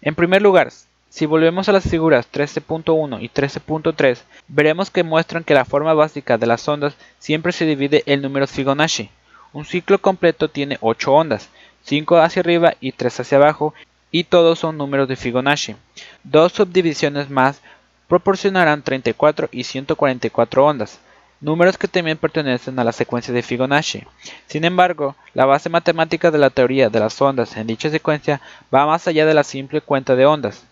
En 0.00 0.14
primer 0.14 0.42
lugar, 0.42 0.70
si 1.08 1.26
volvemos 1.26 1.68
a 1.68 1.72
las 1.72 1.90
figuras 1.90 2.30
13.1 2.30 3.20
y 3.20 3.28
13.3, 3.30 4.20
veremos 4.46 4.90
que 4.90 5.02
muestran 5.02 5.42
que 5.42 5.54
la 5.54 5.64
forma 5.64 5.92
básica 5.92 6.38
de 6.38 6.46
las 6.46 6.68
ondas 6.68 6.94
siempre 7.18 7.50
se 7.50 7.66
divide 7.66 8.04
en 8.06 8.22
números 8.22 8.52
Fibonacci. 8.52 9.10
Un 9.52 9.64
ciclo 9.64 9.98
completo 9.98 10.48
tiene 10.48 10.78
8 10.80 11.12
ondas. 11.12 11.50
5 11.82 12.18
hacia 12.18 12.40
arriba 12.40 12.74
y 12.78 12.92
3 12.92 13.18
hacia 13.18 13.38
abajo, 13.38 13.74
y 14.14 14.22
todos 14.22 14.60
son 14.60 14.78
números 14.78 15.08
de 15.08 15.16
Fibonacci. 15.16 15.74
Dos 16.22 16.52
subdivisiones 16.52 17.30
más 17.30 17.60
proporcionarán 18.06 18.82
34 18.82 19.48
y 19.50 19.64
144 19.64 20.64
ondas, 20.64 21.00
números 21.40 21.76
que 21.76 21.88
también 21.88 22.16
pertenecen 22.16 22.78
a 22.78 22.84
la 22.84 22.92
secuencia 22.92 23.34
de 23.34 23.42
Fibonacci. 23.42 24.04
Sin 24.46 24.64
embargo, 24.64 25.16
la 25.32 25.46
base 25.46 25.68
matemática 25.68 26.30
de 26.30 26.38
la 26.38 26.50
teoría 26.50 26.90
de 26.90 27.00
las 27.00 27.20
ondas 27.20 27.56
en 27.56 27.66
dicha 27.66 27.90
secuencia 27.90 28.40
va 28.72 28.86
más 28.86 29.08
allá 29.08 29.26
de 29.26 29.34
la 29.34 29.42
simple 29.42 29.80
cuenta 29.80 30.14
de 30.14 30.26
ondas. 30.26 30.64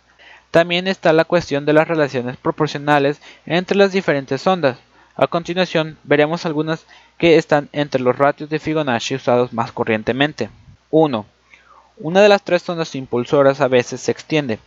También 0.52 0.86
está 0.86 1.12
la 1.12 1.24
cuestión 1.24 1.66
de 1.66 1.72
las 1.72 1.88
relaciones 1.88 2.36
proporcionales 2.36 3.20
entre 3.44 3.76
las 3.76 3.90
diferentes 3.90 4.46
ondas. 4.46 4.78
A 5.16 5.26
continuación, 5.26 5.98
veremos 6.04 6.46
algunas 6.46 6.86
que 7.18 7.38
están 7.38 7.68
entre 7.72 8.02
los 8.02 8.16
ratios 8.16 8.50
de 8.50 8.60
Fibonacci 8.60 9.16
usados 9.16 9.52
más 9.52 9.72
corrientemente. 9.72 10.48
1. 10.90 11.26
Una 12.04 12.20
de 12.20 12.28
las 12.28 12.42
tres 12.42 12.68
ondas 12.68 12.96
impulsoras 12.96 13.60
a 13.60 13.68
veces 13.68 14.00
se 14.00 14.10
extiende. 14.10 14.58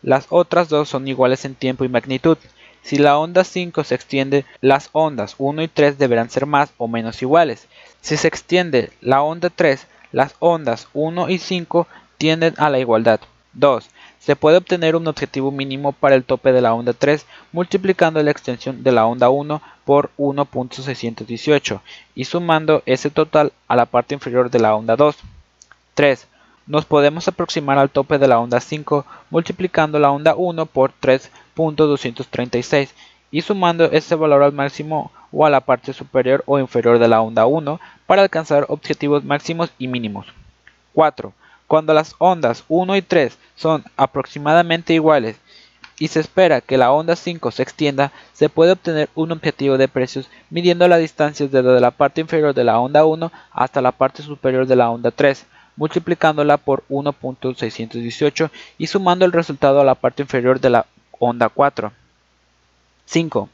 Las 0.00 0.26
otras 0.30 0.70
dos 0.70 0.88
son 0.88 1.06
iguales 1.08 1.44
en 1.44 1.54
tiempo 1.54 1.84
y 1.84 1.90
magnitud. 1.90 2.38
Si 2.80 2.96
la 2.96 3.18
onda 3.18 3.44
5 3.44 3.84
se 3.84 3.94
extiende, 3.94 4.46
las 4.62 4.88
ondas 4.92 5.34
1 5.36 5.62
y 5.62 5.68
3 5.68 5.98
deberán 5.98 6.30
ser 6.30 6.46
más 6.46 6.72
o 6.78 6.88
menos 6.88 7.20
iguales. 7.20 7.68
Si 8.00 8.16
se 8.16 8.26
extiende 8.26 8.90
la 9.02 9.20
onda 9.20 9.50
3, 9.50 9.86
las 10.12 10.34
ondas 10.38 10.88
1 10.94 11.28
y 11.28 11.36
5 11.36 11.86
tienden 12.16 12.54
a 12.56 12.70
la 12.70 12.78
igualdad. 12.78 13.20
2. 13.52 13.90
Se 14.18 14.34
puede 14.34 14.56
obtener 14.56 14.96
un 14.96 15.06
objetivo 15.06 15.50
mínimo 15.50 15.92
para 15.92 16.14
el 16.14 16.24
tope 16.24 16.50
de 16.50 16.62
la 16.62 16.72
onda 16.72 16.94
3 16.94 17.26
multiplicando 17.52 18.22
la 18.22 18.30
extensión 18.30 18.82
de 18.82 18.92
la 18.92 19.04
onda 19.04 19.28
1 19.28 19.60
por 19.84 20.12
1.618 20.16 21.82
y 22.14 22.24
sumando 22.24 22.82
ese 22.86 23.10
total 23.10 23.52
a 23.68 23.76
la 23.76 23.84
parte 23.84 24.14
inferior 24.14 24.50
de 24.50 24.60
la 24.60 24.74
onda 24.74 24.96
2. 24.96 25.14
3. 25.92 26.26
Nos 26.66 26.84
podemos 26.84 27.26
aproximar 27.26 27.78
al 27.78 27.90
tope 27.90 28.18
de 28.18 28.28
la 28.28 28.38
onda 28.38 28.60
5 28.60 29.04
multiplicando 29.30 29.98
la 29.98 30.10
onda 30.10 30.34
1 30.36 30.66
por 30.66 30.92
3.236 31.00 32.90
y 33.30 33.40
sumando 33.42 33.84
ese 33.86 34.14
valor 34.14 34.42
al 34.42 34.52
máximo 34.52 35.10
o 35.32 35.46
a 35.46 35.50
la 35.50 35.60
parte 35.60 35.92
superior 35.92 36.42
o 36.46 36.58
inferior 36.58 36.98
de 36.98 37.08
la 37.08 37.22
onda 37.22 37.46
1 37.46 37.80
para 38.06 38.22
alcanzar 38.22 38.66
objetivos 38.68 39.24
máximos 39.24 39.72
y 39.78 39.88
mínimos. 39.88 40.26
4. 40.92 41.32
Cuando 41.66 41.94
las 41.94 42.14
ondas 42.18 42.64
1 42.68 42.96
y 42.96 43.02
3 43.02 43.38
son 43.56 43.84
aproximadamente 43.96 44.92
iguales 44.92 45.36
y 45.98 46.08
se 46.08 46.20
espera 46.20 46.60
que 46.60 46.78
la 46.78 46.92
onda 46.92 47.14
5 47.14 47.50
se 47.50 47.62
extienda, 47.62 48.10
se 48.32 48.48
puede 48.48 48.72
obtener 48.72 49.08
un 49.14 49.32
objetivo 49.32 49.78
de 49.78 49.86
precios 49.88 50.28
midiendo 50.50 50.88
la 50.88 50.96
distancia 50.96 51.46
desde 51.46 51.80
la 51.80 51.90
parte 51.90 52.20
inferior 52.20 52.54
de 52.54 52.64
la 52.64 52.78
onda 52.78 53.04
1 53.04 53.30
hasta 53.52 53.80
la 53.80 53.92
parte 53.92 54.22
superior 54.22 54.66
de 54.66 54.76
la 54.76 54.90
onda 54.90 55.10
3 55.10 55.46
multiplicándola 55.80 56.58
por 56.58 56.84
1.618 56.90 58.50
y 58.76 58.86
sumando 58.86 59.24
el 59.24 59.32
resultado 59.32 59.80
a 59.80 59.84
la 59.84 59.94
parte 59.94 60.20
inferior 60.20 60.60
de 60.60 60.68
la 60.68 60.86
onda 61.18 61.48
4. 61.48 61.90
5. 63.06 63.48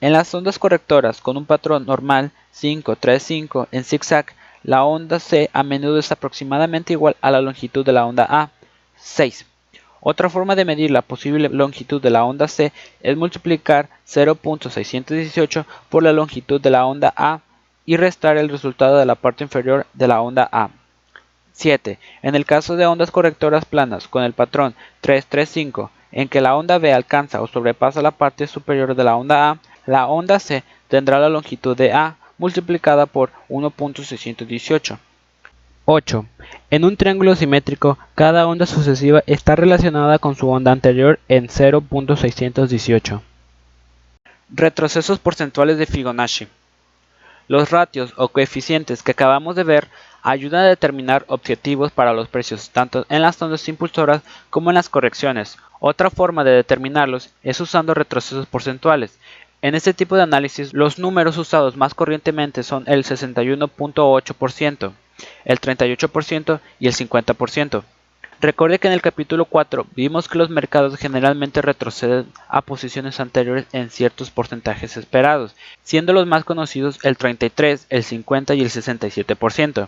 En 0.00 0.12
las 0.12 0.34
ondas 0.34 0.58
correctoras 0.58 1.20
con 1.20 1.36
un 1.36 1.46
patrón 1.46 1.86
normal 1.86 2.32
5, 2.50 2.96
3, 2.96 3.22
5 3.22 3.68
en 3.70 3.84
zigzag, 3.84 4.26
la 4.64 4.82
onda 4.82 5.20
C 5.20 5.50
a 5.52 5.62
menudo 5.62 6.00
es 6.00 6.10
aproximadamente 6.10 6.94
igual 6.94 7.14
a 7.20 7.30
la 7.30 7.40
longitud 7.40 7.86
de 7.86 7.92
la 7.92 8.06
onda 8.06 8.26
A. 8.28 8.50
6. 8.96 9.46
Otra 10.00 10.28
forma 10.28 10.56
de 10.56 10.64
medir 10.64 10.90
la 10.90 11.02
posible 11.02 11.48
longitud 11.48 12.02
de 12.02 12.10
la 12.10 12.24
onda 12.24 12.48
C 12.48 12.72
es 13.02 13.16
multiplicar 13.16 13.88
0.618 14.08 15.64
por 15.88 16.02
la 16.02 16.12
longitud 16.12 16.60
de 16.60 16.70
la 16.70 16.86
onda 16.86 17.14
A 17.16 17.38
y 17.86 17.96
restar 17.96 18.36
el 18.36 18.48
resultado 18.48 18.98
de 18.98 19.06
la 19.06 19.14
parte 19.14 19.44
inferior 19.44 19.86
de 19.94 20.08
la 20.08 20.20
onda 20.20 20.48
A. 20.50 20.70
7. 21.52 21.98
En 22.22 22.34
el 22.34 22.44
caso 22.44 22.76
de 22.76 22.86
ondas 22.86 23.10
correctoras 23.10 23.64
planas 23.64 24.08
con 24.08 24.22
el 24.24 24.32
patrón 24.32 24.74
335, 25.00 25.90
en 26.12 26.28
que 26.28 26.40
la 26.40 26.56
onda 26.56 26.78
B 26.78 26.92
alcanza 26.92 27.42
o 27.42 27.46
sobrepasa 27.46 28.02
la 28.02 28.10
parte 28.10 28.46
superior 28.46 28.94
de 28.94 29.04
la 29.04 29.16
onda 29.16 29.50
A, 29.50 29.58
la 29.86 30.06
onda 30.06 30.38
C 30.38 30.62
tendrá 30.88 31.18
la 31.18 31.28
longitud 31.28 31.76
de 31.76 31.92
A 31.92 32.16
multiplicada 32.38 33.06
por 33.06 33.30
1.618. 33.48 34.98
8. 35.84 36.26
En 36.70 36.84
un 36.84 36.96
triángulo 36.96 37.34
simétrico, 37.34 37.98
cada 38.14 38.46
onda 38.46 38.66
sucesiva 38.66 39.22
está 39.26 39.56
relacionada 39.56 40.18
con 40.18 40.36
su 40.36 40.48
onda 40.48 40.70
anterior 40.70 41.18
en 41.28 41.48
0.618. 41.48 43.20
Retrocesos 44.50 45.18
porcentuales 45.18 45.78
de 45.78 45.86
Fibonacci. 45.86 46.46
Los 47.48 47.70
ratios 47.70 48.14
o 48.16 48.28
coeficientes 48.28 49.02
que 49.02 49.12
acabamos 49.12 49.56
de 49.56 49.64
ver 49.64 49.88
ayudan 50.22 50.64
a 50.64 50.68
determinar 50.68 51.24
objetivos 51.26 51.90
para 51.90 52.12
los 52.12 52.28
precios 52.28 52.70
tanto 52.70 53.04
en 53.08 53.22
las 53.22 53.40
ondas 53.42 53.68
impulsoras 53.68 54.22
como 54.50 54.70
en 54.70 54.74
las 54.74 54.88
correcciones. 54.88 55.58
Otra 55.80 56.10
forma 56.10 56.44
de 56.44 56.52
determinarlos 56.52 57.30
es 57.42 57.60
usando 57.60 57.94
retrocesos 57.94 58.46
porcentuales. 58.46 59.18
En 59.62 59.74
este 59.74 59.94
tipo 59.94 60.16
de 60.16 60.22
análisis, 60.22 60.72
los 60.72 60.98
números 60.98 61.38
usados 61.38 61.76
más 61.76 61.94
corrientemente 61.94 62.62
son 62.62 62.84
el 62.86 63.04
61.8%, 63.04 64.92
el 65.44 65.60
38% 65.60 66.60
y 66.80 66.86
el 66.86 66.94
50%. 66.94 67.82
Recuerde 68.42 68.80
que 68.80 68.88
en 68.88 68.92
el 68.92 69.02
capítulo 69.02 69.44
4 69.44 69.86
vimos 69.94 70.26
que 70.26 70.36
los 70.36 70.50
mercados 70.50 70.96
generalmente 70.96 71.62
retroceden 71.62 72.26
a 72.48 72.60
posiciones 72.60 73.20
anteriores 73.20 73.66
en 73.72 73.88
ciertos 73.88 74.32
porcentajes 74.32 74.96
esperados, 74.96 75.54
siendo 75.84 76.12
los 76.12 76.26
más 76.26 76.42
conocidos 76.42 76.98
el 77.04 77.16
33, 77.16 77.86
el 77.88 78.02
50 78.02 78.56
y 78.56 78.62
el 78.62 78.70
67%. 78.70 79.86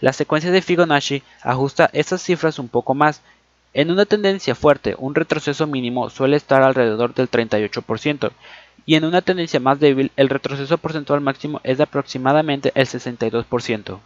La 0.00 0.12
secuencia 0.12 0.50
de 0.50 0.62
Fibonacci 0.62 1.22
ajusta 1.42 1.90
esas 1.92 2.20
cifras 2.20 2.58
un 2.58 2.66
poco 2.66 2.92
más. 2.94 3.22
En 3.72 3.92
una 3.92 4.04
tendencia 4.04 4.56
fuerte, 4.56 4.96
un 4.98 5.14
retroceso 5.14 5.68
mínimo 5.68 6.10
suele 6.10 6.36
estar 6.36 6.60
alrededor 6.64 7.14
del 7.14 7.30
38%, 7.30 8.32
y 8.84 8.96
en 8.96 9.04
una 9.04 9.22
tendencia 9.22 9.60
más 9.60 9.78
débil, 9.78 10.10
el 10.16 10.28
retroceso 10.28 10.76
porcentual 10.76 11.20
máximo 11.20 11.60
es 11.62 11.78
de 11.78 11.84
aproximadamente 11.84 12.72
el 12.74 12.88
62%. 12.88 14.00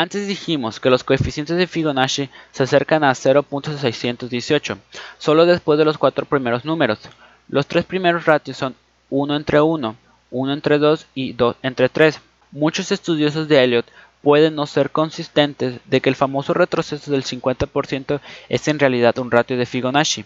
Antes 0.00 0.28
dijimos 0.28 0.78
que 0.78 0.90
los 0.90 1.02
coeficientes 1.02 1.56
de 1.56 1.66
Fibonacci 1.66 2.30
se 2.52 2.62
acercan 2.62 3.02
a 3.02 3.10
0.618, 3.10 4.78
solo 5.18 5.44
después 5.44 5.76
de 5.76 5.84
los 5.84 5.98
cuatro 5.98 6.24
primeros 6.24 6.64
números. 6.64 7.00
Los 7.48 7.66
tres 7.66 7.84
primeros 7.84 8.24
ratios 8.24 8.58
son 8.58 8.76
1 9.10 9.34
entre 9.34 9.60
1, 9.60 9.96
1 10.30 10.52
entre 10.52 10.78
2 10.78 11.06
y 11.16 11.32
2 11.32 11.56
entre 11.64 11.88
3. 11.88 12.20
Muchos 12.52 12.92
estudiosos 12.92 13.48
de 13.48 13.60
Elliot 13.60 13.86
pueden 14.22 14.54
no 14.54 14.68
ser 14.68 14.90
consistentes 14.90 15.80
de 15.86 16.00
que 16.00 16.10
el 16.10 16.14
famoso 16.14 16.54
retroceso 16.54 17.10
del 17.10 17.24
50% 17.24 18.20
es 18.48 18.68
en 18.68 18.78
realidad 18.78 19.18
un 19.18 19.32
ratio 19.32 19.56
de 19.56 19.66
Fibonacci, 19.66 20.24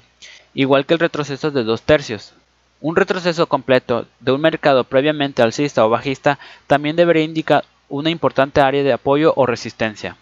igual 0.53 0.85
que 0.85 0.93
el 0.93 1.01
retroceso 1.01 1.51
de 1.51 1.65
2 1.65 1.81
tercios. 1.81 2.35
Un 2.83 2.95
retroceso 2.95 3.47
completo 3.47 4.05
de 4.21 4.33
un 4.33 4.43
mercado 4.43 4.85
previamente 4.85 5.41
alcista 5.41 5.87
o 5.87 5.89
bajista 5.89 6.39
también 6.67 6.95
debería 6.95 7.25
indicar 7.25 7.65
una 7.93 8.09
importante 8.09 8.63
área 8.63 8.83
de 8.83 8.93
apoyo 8.95 9.35
o 9.37 9.45
resistencia. 9.45 10.17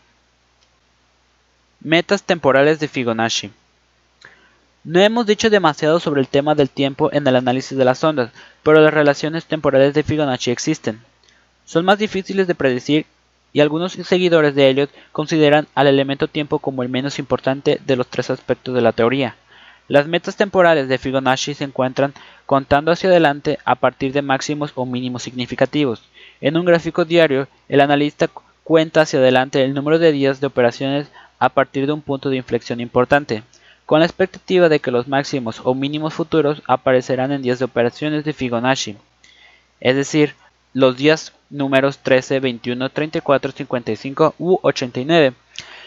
Metas 1.78 2.24
temporales 2.24 2.80
de 2.80 2.88
Fibonacci. 2.88 3.52
No 4.82 4.98
hemos 4.98 5.24
dicho 5.24 5.50
demasiado 5.50 6.00
sobre 6.00 6.20
el 6.20 6.26
tema 6.26 6.56
del 6.56 6.68
tiempo 6.68 7.10
en 7.12 7.24
el 7.28 7.36
análisis 7.36 7.78
de 7.78 7.84
las 7.84 8.02
ondas, 8.02 8.32
pero 8.64 8.80
las 8.80 8.92
relaciones 8.92 9.44
temporales 9.44 9.94
de 9.94 10.02
Fibonacci 10.02 10.50
existen. 10.50 11.00
Son 11.64 11.84
más 11.84 12.00
difíciles 12.00 12.48
de 12.48 12.56
predecir 12.56 13.06
y 13.52 13.60
algunos 13.60 13.92
seguidores 13.92 14.56
de 14.56 14.68
Elliot 14.68 14.90
consideran 15.12 15.68
al 15.76 15.86
elemento 15.86 16.26
tiempo 16.26 16.58
como 16.58 16.82
el 16.82 16.88
menos 16.88 17.20
importante 17.20 17.80
de 17.86 17.94
los 17.94 18.08
tres 18.08 18.30
aspectos 18.30 18.74
de 18.74 18.80
la 18.80 18.90
teoría. 18.90 19.36
Las 19.86 20.08
metas 20.08 20.34
temporales 20.34 20.88
de 20.88 20.98
Fibonacci 20.98 21.54
se 21.54 21.64
encuentran 21.64 22.14
contando 22.46 22.90
hacia 22.90 23.10
adelante 23.10 23.60
a 23.64 23.76
partir 23.76 24.12
de 24.12 24.22
máximos 24.22 24.72
o 24.74 24.86
mínimos 24.86 25.22
significativos. 25.22 26.02
En 26.40 26.56
un 26.56 26.64
gráfico 26.64 27.04
diario, 27.04 27.48
el 27.68 27.80
analista 27.80 28.28
cuenta 28.64 29.02
hacia 29.02 29.18
adelante 29.18 29.62
el 29.62 29.74
número 29.74 29.98
de 29.98 30.10
días 30.10 30.40
de 30.40 30.46
operaciones 30.46 31.08
a 31.38 31.50
partir 31.50 31.86
de 31.86 31.92
un 31.92 32.00
punto 32.00 32.30
de 32.30 32.36
inflexión 32.36 32.80
importante, 32.80 33.42
con 33.84 34.00
la 34.00 34.06
expectativa 34.06 34.68
de 34.68 34.80
que 34.80 34.90
los 34.90 35.06
máximos 35.06 35.60
o 35.64 35.74
mínimos 35.74 36.14
futuros 36.14 36.62
aparecerán 36.66 37.32
en 37.32 37.42
días 37.42 37.58
de 37.58 37.66
operaciones 37.66 38.24
de 38.24 38.32
Fibonacci, 38.32 38.96
es 39.80 39.96
decir, 39.96 40.34
los 40.72 40.96
días 40.96 41.32
números 41.50 41.98
13, 41.98 42.40
21, 42.40 42.88
34, 42.88 43.52
55 43.52 44.34
u 44.38 44.58
89. 44.62 45.34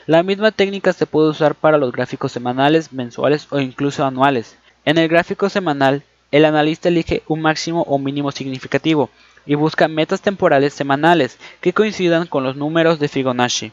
La 0.06 0.22
misma 0.22 0.52
técnica 0.52 0.92
se 0.94 1.06
puede 1.06 1.30
usar 1.30 1.56
para 1.56 1.78
los 1.78 1.92
gráficos 1.92 2.32
semanales, 2.32 2.92
mensuales 2.92 3.48
o 3.50 3.60
incluso 3.60 4.06
anuales. 4.06 4.58
En 4.86 4.98
el 4.98 5.08
gráfico 5.08 5.50
semanal, 5.50 6.04
el 6.32 6.46
analista 6.46 6.90
elige 6.90 7.24
un 7.28 7.42
máximo 7.42 7.84
o 7.84 7.98
mínimo 7.98 8.32
significativo 8.32 9.10
y 9.46 9.56
busca 9.56 9.88
metas 9.88 10.22
temporales 10.22 10.74
semanales 10.74 11.38
que 11.62 11.74
coincidan 11.74 12.28
con 12.28 12.44
los 12.44 12.56
números 12.56 13.00
de 13.00 13.08
Fibonacci. 13.08 13.72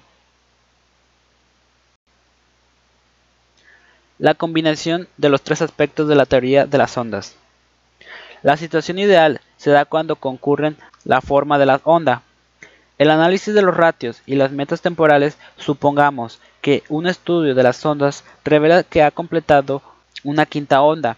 La 4.18 4.35
combinación 4.35 5.09
de 5.16 5.30
los 5.30 5.42
tres 5.42 5.62
aspectos 5.62 6.09
de 6.09 6.14
la 6.14 6.26
teoría 6.26 6.66
de 6.66 6.78
las 6.78 6.96
ondas. 6.98 7.37
La 8.42 8.56
situación 8.56 8.98
ideal 8.98 9.40
se 9.56 9.70
da 9.70 9.85
cuando 9.85 10.16
concurren 10.16 10.76
la 11.04 11.20
forma 11.20 11.59
de 11.59 11.66
la 11.66 11.80
onda, 11.85 12.22
El 12.98 13.11
análisis 13.11 13.54
de 13.54 13.62
los 13.62 13.74
ratios 13.74 14.20
y 14.26 14.35
las 14.35 14.52
metas 14.52 14.83
temporales 14.83 15.38
supongamos 15.56 16.38
que 16.61 16.83
un 16.90 17.06
estudio 17.06 17.54
de 17.54 17.62
las 17.62 17.83
ondas 17.87 18.24
revela 18.44 18.83
que 18.83 19.02
ha 19.02 19.11
completado 19.11 19.80
una 20.22 20.44
quinta 20.44 20.83
onda, 20.83 21.16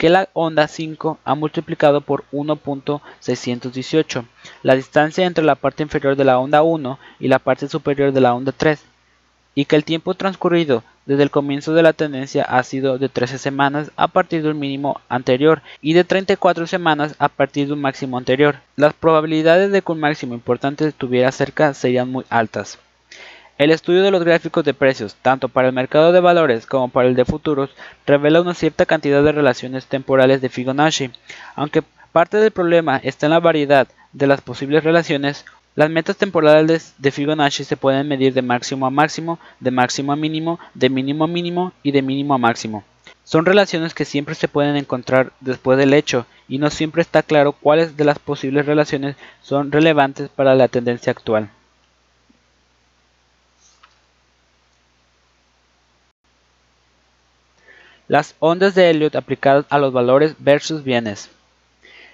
que 0.00 0.08
la 0.08 0.30
onda 0.32 0.66
5 0.66 1.18
ha 1.26 1.34
multiplicado 1.34 2.00
por 2.00 2.24
1.618 2.32 4.24
la 4.62 4.74
distancia 4.74 5.26
entre 5.26 5.44
la 5.44 5.56
parte 5.56 5.82
inferior 5.82 6.16
de 6.16 6.24
la 6.24 6.38
onda 6.38 6.62
1 6.62 6.98
y 7.18 7.28
la 7.28 7.38
parte 7.38 7.68
superior 7.68 8.10
de 8.10 8.22
la 8.22 8.32
onda 8.32 8.50
3, 8.50 8.82
y 9.54 9.66
que 9.66 9.76
el 9.76 9.84
tiempo 9.84 10.14
transcurrido 10.14 10.82
desde 11.04 11.22
el 11.22 11.30
comienzo 11.30 11.74
de 11.74 11.82
la 11.82 11.92
tendencia 11.92 12.44
ha 12.44 12.62
sido 12.62 12.96
de 12.96 13.10
13 13.10 13.36
semanas 13.36 13.90
a 13.96 14.08
partir 14.08 14.42
de 14.42 14.48
un 14.48 14.58
mínimo 14.58 14.98
anterior 15.10 15.60
y 15.82 15.92
de 15.92 16.04
34 16.04 16.66
semanas 16.66 17.14
a 17.18 17.28
partir 17.28 17.66
de 17.66 17.74
un 17.74 17.82
máximo 17.82 18.16
anterior. 18.16 18.56
Las 18.76 18.94
probabilidades 18.94 19.70
de 19.70 19.82
que 19.82 19.92
un 19.92 20.00
máximo 20.00 20.32
importante 20.32 20.88
estuviera 20.88 21.30
cerca 21.30 21.74
serían 21.74 22.10
muy 22.10 22.24
altas. 22.30 22.78
El 23.60 23.72
estudio 23.72 24.02
de 24.02 24.10
los 24.10 24.24
gráficos 24.24 24.64
de 24.64 24.72
precios, 24.72 25.16
tanto 25.16 25.50
para 25.50 25.68
el 25.68 25.74
mercado 25.74 26.12
de 26.12 26.20
valores 26.20 26.64
como 26.64 26.88
para 26.88 27.08
el 27.08 27.14
de 27.14 27.26
futuros, 27.26 27.68
revela 28.06 28.40
una 28.40 28.54
cierta 28.54 28.86
cantidad 28.86 29.22
de 29.22 29.32
relaciones 29.32 29.84
temporales 29.84 30.40
de 30.40 30.48
Fibonacci. 30.48 31.10
Aunque 31.56 31.82
parte 32.10 32.38
del 32.38 32.52
problema 32.52 32.96
está 33.04 33.26
en 33.26 33.32
la 33.32 33.38
variedad 33.38 33.86
de 34.14 34.26
las 34.26 34.40
posibles 34.40 34.82
relaciones, 34.82 35.44
las 35.76 35.90
metas 35.90 36.16
temporales 36.16 36.94
de 36.96 37.10
Fibonacci 37.10 37.64
se 37.64 37.76
pueden 37.76 38.08
medir 38.08 38.32
de 38.32 38.40
máximo 38.40 38.86
a 38.86 38.90
máximo, 38.90 39.38
de 39.60 39.70
máximo 39.70 40.12
a 40.12 40.16
mínimo, 40.16 40.58
de 40.72 40.88
mínimo 40.88 41.24
a 41.24 41.28
mínimo 41.28 41.74
y 41.82 41.92
de 41.92 42.00
mínimo 42.00 42.32
a 42.32 42.38
máximo. 42.38 42.82
Son 43.24 43.44
relaciones 43.44 43.92
que 43.92 44.06
siempre 44.06 44.34
se 44.36 44.48
pueden 44.48 44.76
encontrar 44.76 45.32
después 45.40 45.76
del 45.76 45.92
hecho 45.92 46.24
y 46.48 46.56
no 46.56 46.70
siempre 46.70 47.02
está 47.02 47.22
claro 47.22 47.52
cuáles 47.52 47.94
de 47.98 48.06
las 48.06 48.18
posibles 48.18 48.64
relaciones 48.64 49.16
son 49.42 49.70
relevantes 49.70 50.30
para 50.30 50.54
la 50.54 50.68
tendencia 50.68 51.12
actual. 51.12 51.50
Las 58.10 58.34
ondas 58.40 58.74
de 58.74 58.90
Elliot 58.90 59.14
aplicadas 59.14 59.66
a 59.70 59.78
los 59.78 59.92
valores 59.92 60.34
versus 60.40 60.82
bienes. 60.82 61.30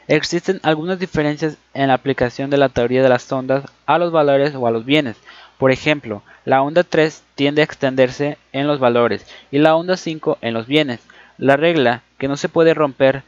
Existen 0.08 0.60
algunas 0.62 0.98
diferencias 0.98 1.56
en 1.72 1.88
la 1.88 1.94
aplicación 1.94 2.50
de 2.50 2.58
la 2.58 2.68
teoría 2.68 3.02
de 3.02 3.08
las 3.08 3.32
ondas 3.32 3.64
a 3.86 3.96
los 3.96 4.12
valores 4.12 4.54
o 4.54 4.66
a 4.66 4.70
los 4.70 4.84
bienes. 4.84 5.16
Por 5.56 5.72
ejemplo, 5.72 6.22
la 6.44 6.60
onda 6.60 6.84
3 6.84 7.22
tiende 7.34 7.62
a 7.62 7.64
extenderse 7.64 8.36
en 8.52 8.66
los 8.66 8.78
valores 8.78 9.26
y 9.50 9.56
la 9.56 9.74
onda 9.74 9.96
5 9.96 10.36
en 10.42 10.52
los 10.52 10.66
bienes. 10.66 11.00
La 11.38 11.56
regla 11.56 12.02
que 12.18 12.28
no 12.28 12.36
se 12.36 12.50
puede 12.50 12.74
romper 12.74 13.22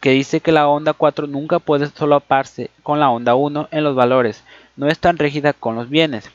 que 0.00 0.10
dice 0.10 0.38
que 0.38 0.52
la 0.52 0.68
onda 0.68 0.92
4 0.92 1.26
nunca 1.26 1.58
puede 1.58 1.88
solaparse 1.88 2.70
con 2.84 3.00
la 3.00 3.10
onda 3.10 3.34
1 3.34 3.66
en 3.72 3.82
los 3.82 3.96
valores, 3.96 4.44
no 4.76 4.86
es 4.86 5.00
tan 5.00 5.18
rígida 5.18 5.54
con 5.54 5.74
los 5.74 5.88
bienes. 5.88 6.30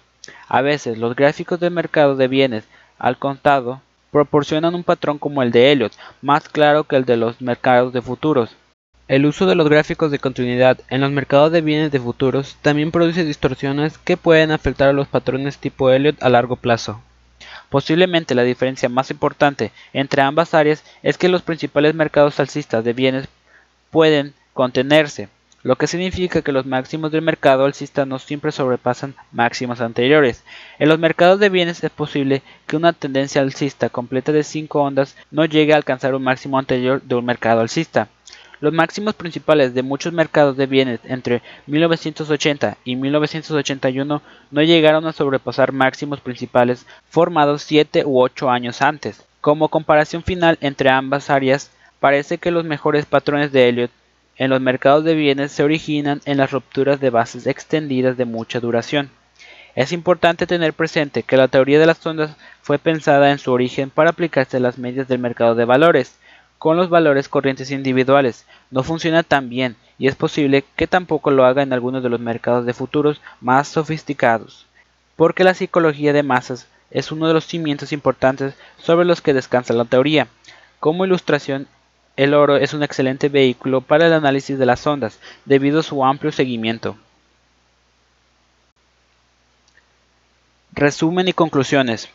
A 0.50 0.60
veces 0.60 0.98
los 0.98 1.16
gráficos 1.16 1.62
de 1.62 1.70
mercado 1.70 2.18
de 2.18 2.28
bienes 2.28 2.66
al 3.00 3.18
contado 3.18 3.80
proporcionan 4.12 4.76
un 4.76 4.84
patrón 4.84 5.18
como 5.18 5.42
el 5.44 5.52
de 5.52 5.72
Elliot, 5.72 5.94
más 6.22 6.48
claro 6.50 6.86
que 6.86 6.96
el 6.96 7.06
de 7.06 7.18
los 7.18 7.42
mercados 7.42 7.94
de 7.94 8.02
futuros. 8.02 8.56
El 9.08 9.26
uso 9.26 9.46
de 9.46 9.56
los 9.56 9.70
gráficos 9.70 10.12
de 10.12 10.20
continuidad 10.20 10.80
en 10.90 11.02
los 11.02 11.12
mercados 11.12 11.52
de 11.52 11.62
bienes 11.62 11.92
de 11.92 12.00
futuros 12.00 12.58
también 12.62 12.92
produce 12.92 13.24
distorsiones 13.24 13.98
que 13.98 14.18
pueden 14.18 14.52
afectar 14.52 14.90
a 14.90 14.94
los 14.94 15.08
patrones 15.08 15.58
tipo 15.58 15.90
Elliot 15.92 16.22
a 16.22 16.30
largo 16.30 16.58
plazo. 16.58 17.02
Posiblemente 17.70 18.36
la 18.36 18.44
diferencia 18.44 18.90
más 18.90 19.12
importante 19.12 19.72
entre 19.94 20.22
ambas 20.22 20.54
áreas 20.54 20.84
es 21.04 21.18
que 21.18 21.30
los 21.30 21.42
principales 21.42 21.96
mercados 21.96 22.40
alcistas 22.40 22.84
de 22.84 22.94
bienes 22.94 23.28
pueden 23.92 24.34
contenerse, 24.54 25.30
lo 25.64 25.76
que 25.76 25.88
significa 25.88 26.42
que 26.42 26.52
los 26.52 26.66
máximos 26.66 27.12
del 27.12 27.22
mercado 27.22 27.66
alcista 27.66 28.06
no 28.06 28.20
siempre 28.20 28.52
sobrepasan 28.52 29.16
máximos 29.32 29.82
anteriores. 29.82 30.44
En 30.80 30.90
los 30.90 31.00
mercados 31.00 31.40
de 31.40 31.50
bienes 31.50 31.84
es 31.84 31.90
posible 31.90 32.44
que 32.68 32.78
una 32.78 32.94
tendencia 32.94 33.42
alcista 33.42 33.90
completa 33.90 34.32
de 34.32 34.44
5 34.44 34.82
ondas 34.82 35.16
no 35.32 35.46
llegue 35.46 35.74
a 35.74 35.78
alcanzar 35.78 36.14
un 36.16 36.24
máximo 36.24 36.60
anterior 36.60 37.02
de 37.02 37.16
un 37.16 37.26
mercado 37.26 37.62
alcista. 37.62 38.08
Los 38.60 38.74
máximos 38.74 39.14
principales 39.14 39.74
de 39.74 39.84
muchos 39.84 40.14
mercados 40.14 40.58
de 40.58 40.66
bienes 40.66 41.00
entre 41.04 41.44
1980 41.68 42.78
y 42.86 42.96
1981 42.96 44.22
no 44.50 44.62
llegaron 44.64 45.06
a 45.06 45.14
sobrepasar 45.14 45.72
máximos 45.74 46.22
principales 46.22 46.88
formados 47.10 47.62
7 47.64 48.04
u 48.06 48.20
8 48.20 48.50
años 48.50 48.82
antes. 48.82 49.24
Como 49.42 49.70
comparación 49.70 50.24
final 50.24 50.58
entre 50.62 50.90
ambas 50.90 51.30
áreas, 51.30 51.72
parece 52.00 52.40
que 52.40 52.52
los 52.52 52.66
mejores 52.66 53.06
patrones 53.06 53.52
de 53.52 53.70
Elliot 53.70 53.92
en 54.38 54.50
los 54.50 54.62
mercados 54.62 55.04
de 55.04 55.16
bienes 55.16 55.52
se 55.52 55.64
originan 55.64 56.22
en 56.26 56.38
las 56.38 56.52
rupturas 56.52 57.00
de 57.00 57.10
bases 57.10 57.48
extendidas 57.48 58.18
de 58.18 58.26
mucha 58.26 58.60
duración. 58.60 59.10
Es 59.76 59.92
importante 59.92 60.48
tener 60.48 60.74
presente 60.74 61.24
que 61.24 61.38
la 61.38 61.48
teoría 61.48 61.80
de 61.80 61.86
las 61.86 62.04
ondas 62.06 62.36
fue 62.62 62.80
pensada 62.80 63.32
en 63.32 63.38
su 63.38 63.52
origen 63.52 63.90
para 63.90 64.10
aplicarse 64.10 64.58
a 64.58 64.60
las 64.60 64.78
medias 64.78 65.08
del 65.08 65.20
mercado 65.20 65.56
de 65.56 65.66
valores, 65.66 66.18
con 66.58 66.78
los 66.78 66.90
valores 66.90 67.30
corrientes 67.30 67.72
individuales. 67.72 68.46
No 68.72 68.84
funciona 68.84 69.24
tan 69.24 69.50
bien 69.50 69.76
y 70.00 70.08
es 70.08 70.16
posible 70.16 70.64
que 70.76 70.88
tampoco 70.88 71.32
lo 71.32 71.46
haga 71.46 71.64
en 71.64 71.74
algunos 71.74 72.04
de 72.04 72.10
los 72.10 72.20
mercados 72.20 72.66
de 72.66 72.74
futuros 72.74 73.22
más 73.42 73.68
sofisticados, 73.68 74.66
porque 75.16 75.44
la 75.44 75.54
psicología 75.54 76.14
de 76.14 76.24
masas 76.24 76.68
es 76.92 77.12
uno 77.12 77.28
de 77.28 77.34
los 77.34 77.46
cimientos 77.46 77.92
importantes 77.92 78.56
sobre 78.78 79.06
los 79.06 79.22
que 79.22 79.34
descansa 79.34 79.74
la 79.74 79.86
teoría. 79.86 80.28
Como 80.80 81.06
ilustración, 81.06 81.68
el 82.18 82.34
oro 82.34 82.58
es 82.58 82.74
un 82.74 82.84
excelente 82.84 83.30
vehículo 83.30 83.82
para 83.82 84.08
el 84.08 84.14
análisis 84.14 84.58
de 84.58 84.66
las 84.66 84.86
ondas, 84.86 85.20
debido 85.46 85.80
a 85.80 85.84
su 85.84 86.04
amplio 86.04 86.32
seguimiento. 86.32 86.98
Resumen 90.74 91.28
y 91.28 91.34
conclusiones. 91.34 92.10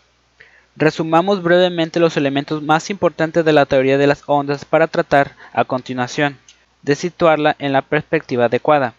Resumamos 0.74 1.42
brevemente 1.42 2.00
los 2.00 2.16
elementos 2.16 2.62
más 2.62 2.90
importantes 2.90 3.44
de 3.44 3.52
la 3.52 3.66
teoría 3.66 3.96
de 3.96 4.06
las 4.06 4.24
ondas 4.26 4.64
para 4.64 4.88
tratar, 4.88 5.36
a 5.52 5.64
continuación, 5.64 6.38
de 6.82 6.96
situarla 6.96 7.54
en 7.58 7.72
la 7.72 7.82
perspectiva 7.82 8.46
adecuada. 8.46 8.94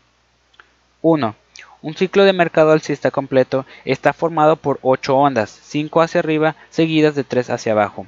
1. 1.01 1.35
Un 1.81 1.95
ciclo 1.95 2.23
de 2.23 2.31
mercado 2.31 2.71
alcista 2.71 3.11
completo 3.11 3.65
está 3.83 4.13
formado 4.13 4.55
por 4.55 4.79
8 4.83 5.17
ondas, 5.17 5.59
5 5.63 6.01
hacia 6.01 6.19
arriba 6.19 6.55
seguidas 6.69 7.15
de 7.15 7.25
3 7.25 7.49
hacia 7.49 7.73
abajo. 7.73 8.07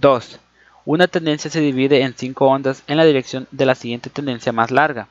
2. 0.00 0.40
Una 0.84 1.06
tendencia 1.06 1.48
se 1.48 1.60
divide 1.60 2.02
en 2.02 2.14
cinco 2.14 2.46
ondas 2.46 2.82
en 2.88 2.96
la 2.96 3.04
dirección 3.04 3.46
de 3.52 3.66
la 3.66 3.76
siguiente 3.76 4.10
tendencia 4.10 4.50
más 4.50 4.72
larga. 4.72 5.06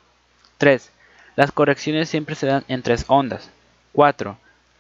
3. 0.58 0.92
Las 1.38 1.54
correcciones 1.54 2.10
siempre 2.10 2.36
se 2.36 2.48
dan 2.48 2.66
en 2.68 2.82
tres 2.82 3.06
ondas. 3.08 3.50
4. 3.94 4.38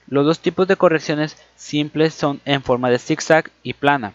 Los 0.08 0.26
dos 0.26 0.40
tipos 0.40 0.68
de 0.68 0.76
correcciones 0.76 1.38
simples 1.56 2.14
son 2.14 2.42
en 2.44 2.62
forma 2.62 2.90
de 2.90 3.00
zigzag 3.00 3.50
y 3.64 3.74
plana. 3.74 4.14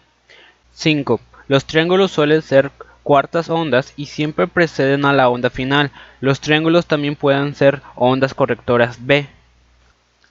5. 0.73 1.19
Los 1.47 1.65
triángulos 1.65 2.11
suelen 2.11 2.43
ser 2.43 2.71
cuartas 3.01 3.49
ondas 3.49 3.93
y 3.95 4.05
siempre 4.05 4.47
preceden 4.47 5.03
a 5.05 5.13
la 5.13 5.29
onda 5.29 5.49
final. 5.49 5.89
Los 6.21 6.41
triángulos 6.41 6.85
también 6.85 7.15
pueden 7.15 7.55
ser 7.55 7.81
ondas 7.95 8.35
correctoras 8.35 8.99
B. 9.07 9.27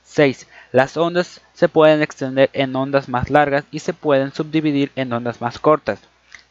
6. 0.04 0.46
Las 0.70 0.96
ondas 0.96 1.40
se 1.54 1.68
pueden 1.68 2.02
extender 2.02 2.50
en 2.52 2.76
ondas 2.76 3.08
más 3.08 3.30
largas 3.30 3.64
y 3.72 3.80
se 3.80 3.94
pueden 3.94 4.32
subdividir 4.32 4.92
en 4.94 5.12
ondas 5.12 5.40
más 5.40 5.58
cortas. 5.58 5.98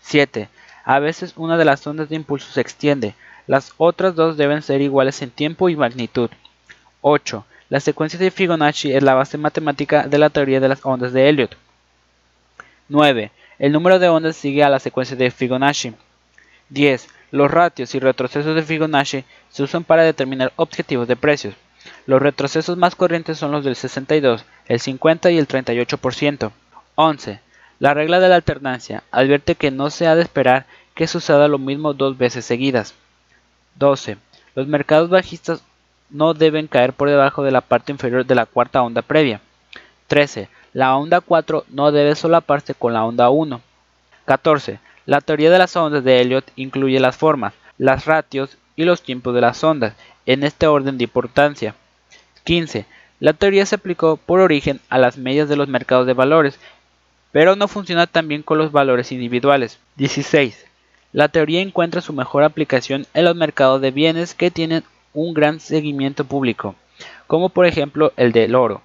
7. 0.05 0.49
A 0.83 0.99
veces 0.99 1.33
una 1.35 1.57
de 1.57 1.65
las 1.65 1.85
ondas 1.87 2.09
de 2.09 2.15
impulso 2.15 2.51
se 2.51 2.61
extiende, 2.61 3.15
las 3.47 3.73
otras 3.77 4.15
dos 4.15 4.37
deben 4.37 4.61
ser 4.61 4.81
iguales 4.81 5.21
en 5.23 5.31
tiempo 5.31 5.67
y 5.67 5.75
magnitud. 5.75 6.29
8. 7.01 7.43
La 7.69 7.79
secuencia 7.79 8.19
de 8.19 8.29
Fibonacci 8.29 8.93
es 8.93 9.01
la 9.01 9.15
base 9.15 9.39
matemática 9.39 10.07
de 10.07 10.19
la 10.19 10.29
teoría 10.29 10.59
de 10.59 10.67
las 10.69 10.85
ondas 10.85 11.11
de 11.11 11.27
Elliot. 11.27 11.57
9. 12.89 13.31
El 13.57 13.71
número 13.71 13.97
de 13.97 14.09
ondas 14.09 14.35
sigue 14.35 14.63
a 14.63 14.69
la 14.69 14.79
secuencia 14.79 15.17
de 15.17 15.31
Fibonacci. 15.31 15.93
10. 16.69 17.07
Los 17.31 17.49
ratios 17.49 17.95
y 17.95 17.99
retrocesos 17.99 18.53
de 18.55 18.61
Fibonacci 18.61 19.23
se 19.49 19.63
usan 19.63 19.83
para 19.83 20.03
determinar 20.03 20.53
objetivos 20.55 21.07
de 21.07 21.15
precios. 21.15 21.55
Los 22.05 22.21
retrocesos 22.21 22.77
más 22.77 22.95
corrientes 22.95 23.39
son 23.39 23.51
los 23.51 23.65
del 23.65 23.75
62, 23.75 24.45
el 24.67 24.79
50 24.79 25.31
y 25.31 25.39
el 25.39 25.47
38%. 25.47 26.51
11. 26.95 27.44
La 27.79 27.93
regla 27.93 28.19
de 28.19 28.29
la 28.29 28.35
alternancia 28.35 29.03
advierte 29.11 29.55
que 29.55 29.71
no 29.71 29.89
se 29.89 30.07
ha 30.07 30.15
de 30.15 30.21
esperar 30.21 30.65
que 30.93 31.07
suceda 31.07 31.47
lo 31.47 31.57
mismo 31.59 31.93
dos 31.93 32.17
veces 32.17 32.45
seguidas. 32.45 32.93
12. 33.75 34.17
Los 34.55 34.67
mercados 34.67 35.09
bajistas 35.09 35.61
no 36.09 36.33
deben 36.33 36.67
caer 36.67 36.93
por 36.93 37.09
debajo 37.09 37.43
de 37.43 37.51
la 37.51 37.61
parte 37.61 37.91
inferior 37.91 38.25
de 38.25 38.35
la 38.35 38.45
cuarta 38.45 38.81
onda 38.81 39.01
previa. 39.01 39.41
13. 40.07 40.47
La 40.71 40.95
onda 40.95 41.19
4 41.19 41.65
no 41.69 41.91
debe 41.91 42.15
solaparse 42.15 42.73
con 42.73 42.93
la 42.93 43.03
onda 43.03 43.29
1. 43.29 43.61
14. 44.25 44.79
La 45.05 45.21
teoría 45.21 45.51
de 45.51 45.59
las 45.59 45.75
ondas 45.75 46.03
de 46.03 46.21
Elliot 46.21 46.51
incluye 46.55 46.99
las 46.99 47.17
formas, 47.17 47.53
las 47.77 48.05
ratios 48.05 48.57
y 48.75 48.85
los 48.85 49.01
tiempos 49.01 49.35
de 49.35 49.41
las 49.41 49.63
ondas, 49.63 49.93
en 50.25 50.43
este 50.43 50.67
orden 50.67 50.97
de 50.97 51.03
importancia. 51.03 51.75
15. 52.45 52.85
La 53.19 53.33
teoría 53.33 53.65
se 53.65 53.75
aplicó 53.75 54.17
por 54.17 54.39
origen 54.39 54.79
a 54.89 54.97
las 54.97 55.17
medias 55.17 55.47
de 55.49 55.55
los 55.55 55.67
mercados 55.67 56.07
de 56.07 56.13
valores 56.13 56.59
pero 57.35 57.57
no 57.57 57.67
funciona 57.67 58.07
tan 58.07 58.29
bien 58.29 58.43
con 58.43 58.57
los 58.57 58.71
valores 58.71 59.11
individuales. 59.11 59.77
16. 59.97 60.67
La 61.11 61.27
teoría 61.27 61.59
encuentra 61.59 61.99
su 61.99 62.13
mejor 62.13 62.45
aplicación 62.45 63.07
en 63.13 63.25
los 63.25 63.35
mercados 63.35 63.81
de 63.81 63.91
bienes 63.91 64.33
que 64.33 64.51
tienen 64.51 64.85
un 65.13 65.33
gran 65.33 65.59
seguimiento 65.59 66.23
público. 66.23 66.75
como 67.27 67.49
por 67.49 67.65
ejemplo 67.65 68.13
el 68.15 68.31
del 68.31 68.55
oro. 68.55 68.81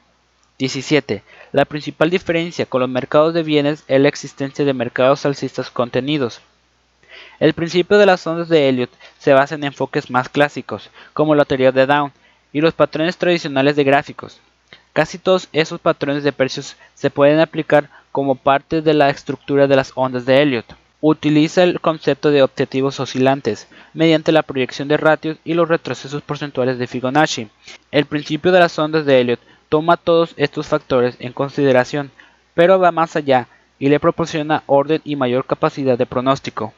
17. 0.58 1.22
La 1.52 1.64
principal 1.64 2.10
diferencia 2.10 2.66
con 2.66 2.80
los 2.80 2.90
mercados 2.90 3.34
de 3.34 3.44
bienes 3.44 3.84
es 3.86 4.00
la 4.00 4.08
existencia 4.08 4.64
de 4.64 4.74
mercados 4.74 5.24
alcistas 5.24 5.70
contenidos. 5.70 6.40
El 7.38 7.52
principio 7.52 7.98
de 7.98 8.06
las 8.06 8.26
ondas 8.26 8.48
de 8.48 8.68
Elliot 8.68 8.90
se 9.20 9.32
basa 9.32 9.54
en 9.54 9.62
enfoques 9.62 10.10
más 10.10 10.28
clásicos, 10.28 10.90
como 11.12 11.36
la 11.36 11.44
teoría 11.44 11.70
de 11.70 11.86
Down, 11.86 12.10
y 12.52 12.62
los 12.62 12.74
patrones 12.74 13.16
tradicionales 13.16 13.76
de 13.76 13.84
gráficos. 13.84 14.40
Casi 14.92 15.18
todos 15.18 15.46
esos 15.52 15.78
patrones 15.78 16.24
de 16.24 16.32
precios 16.32 16.74
se 16.96 17.10
pueden 17.10 17.38
aplicar 17.38 17.88
como 18.12 18.34
parte 18.34 18.82
de 18.82 18.94
la 18.94 19.10
estructura 19.10 19.66
de 19.66 19.76
las 19.76 19.92
ondas 19.94 20.26
de 20.26 20.42
Elliot. 20.42 20.66
Utiliza 21.00 21.62
el 21.62 21.80
concepto 21.80 22.30
de 22.30 22.42
objetivos 22.42 23.00
oscilantes 23.00 23.68
mediante 23.94 24.32
la 24.32 24.42
proyección 24.42 24.88
de 24.88 24.98
ratios 24.98 25.38
y 25.44 25.54
los 25.54 25.68
retrocesos 25.68 26.22
porcentuales 26.22 26.78
de 26.78 26.86
Fibonacci. 26.86 27.48
El 27.90 28.06
principio 28.06 28.52
de 28.52 28.60
las 28.60 28.78
ondas 28.78 29.06
de 29.06 29.20
Elliot 29.20 29.40
toma 29.68 29.96
todos 29.96 30.34
estos 30.36 30.66
factores 30.66 31.16
en 31.20 31.32
consideración, 31.32 32.10
pero 32.54 32.78
va 32.78 32.92
más 32.92 33.16
allá 33.16 33.48
y 33.78 33.88
le 33.88 33.98
proporciona 33.98 34.62
orden 34.66 35.00
y 35.04 35.16
mayor 35.16 35.46
capacidad 35.46 35.96
de 35.96 36.06
pronóstico. 36.06 36.74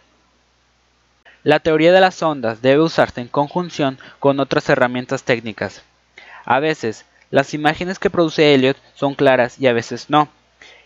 La 1.42 1.58
teoría 1.58 1.92
de 1.92 2.00
las 2.00 2.22
ondas 2.22 2.62
debe 2.62 2.82
usarse 2.82 3.20
en 3.20 3.26
conjunción 3.26 3.98
con 4.20 4.38
otras 4.38 4.68
herramientas 4.68 5.24
técnicas. 5.24 5.82
A 6.44 6.60
veces, 6.60 7.04
las 7.30 7.54
imágenes 7.54 7.98
que 7.98 8.10
produce 8.10 8.54
Elliot 8.54 8.76
son 8.94 9.14
claras 9.14 9.58
y 9.58 9.66
a 9.66 9.72
veces 9.72 10.08
no. 10.08 10.28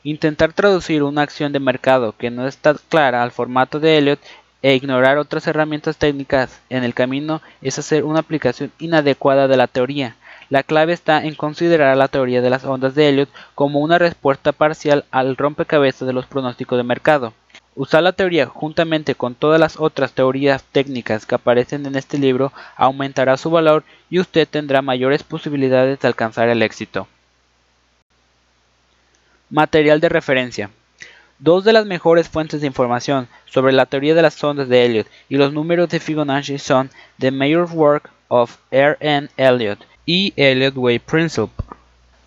Intentar 0.07 0.53
traducir 0.53 1.03
una 1.03 1.23
acción 1.23 1.51
de 1.51 1.59
mercado 1.59 2.15
que 2.17 2.31
no 2.31 2.47
está 2.47 2.77
clara 2.89 3.25
al 3.25 3.33
formato 3.33 3.81
de 3.81 3.99
Elliot 3.99 4.21
e 4.63 4.77
ignorar 4.77 5.19
otras 5.19 5.49
herramientas 5.49 5.97
técnicas 5.97 6.61
en 6.71 6.85
el 6.85 6.95
camino 6.95 7.43
es 7.61 7.81
hacer 7.81 8.05
una 8.05 8.21
aplicación 8.21 8.71
inadecuada 8.79 9.49
de 9.49 9.57
la 9.57 9.67
teoría. 9.67 10.15
La 10.49 10.63
clave 10.63 10.93
está 10.93 11.25
en 11.25 11.35
considerar 11.35 11.97
la 11.97 12.07
teoría 12.07 12.41
de 12.41 12.51
las 12.51 12.65
ondas 12.65 12.95
de 12.95 13.09
Elliot 13.09 13.29
como 13.57 13.81
una 13.81 13.99
respuesta 13.99 14.53
parcial 14.53 15.05
al 15.11 15.37
rompecabezas 15.37 16.07
de 16.07 16.13
los 16.13 16.27
pronósticos 16.27 16.79
de 16.79 16.85
mercado. 16.85 17.33
Usar 17.75 18.05
la 18.05 18.13
teoría 18.13 18.47
juntamente 18.47 19.17
con 19.17 19.35
todas 19.35 19.59
las 19.59 19.77
otras 19.77 20.13
teorías 20.13 20.63
técnicas 20.71 21.27
que 21.27 21.35
aparecen 21.35 21.85
en 21.85 21.97
este 21.97 22.17
libro 22.17 22.53
aumentará 22.77 23.37
su 23.37 23.51
valor 23.51 23.83
y 24.09 24.21
usted 24.21 24.47
tendrá 24.47 24.83
mayores 24.83 25.25
posibilidades 25.25 25.99
de 25.99 26.07
alcanzar 26.07 26.49
el 26.49 26.63
éxito. 26.63 27.09
Material 29.51 30.01
de 30.01 30.09
referencia. 30.09 30.71
Dos 31.39 31.65
de 31.65 31.73
las 31.73 31.87
mejores 31.87 32.29
fuentes 32.29 32.61
de 32.61 32.67
información 32.67 33.29
sobre 33.45 33.73
la 33.73 33.87
teoría 33.87 34.15
de 34.15 34.23
las 34.23 34.43
ondas 34.43 34.69
de 34.69 34.85
Elliot 34.85 35.07
y 35.29 35.37
los 35.37 35.53
números 35.53 35.89
de 35.89 36.01
Fibonacci 36.01 36.59
son 36.59 36.91
The 37.19 37.31
Major 37.31 37.69
Work 37.71 38.11
of 38.29 38.57
R. 38.71 38.97
N. 39.01 39.29
Elliot 39.37 39.79
y 40.05 40.33
Elliot 40.37 40.77
Wave 40.77 41.01
Principle. 41.01 41.65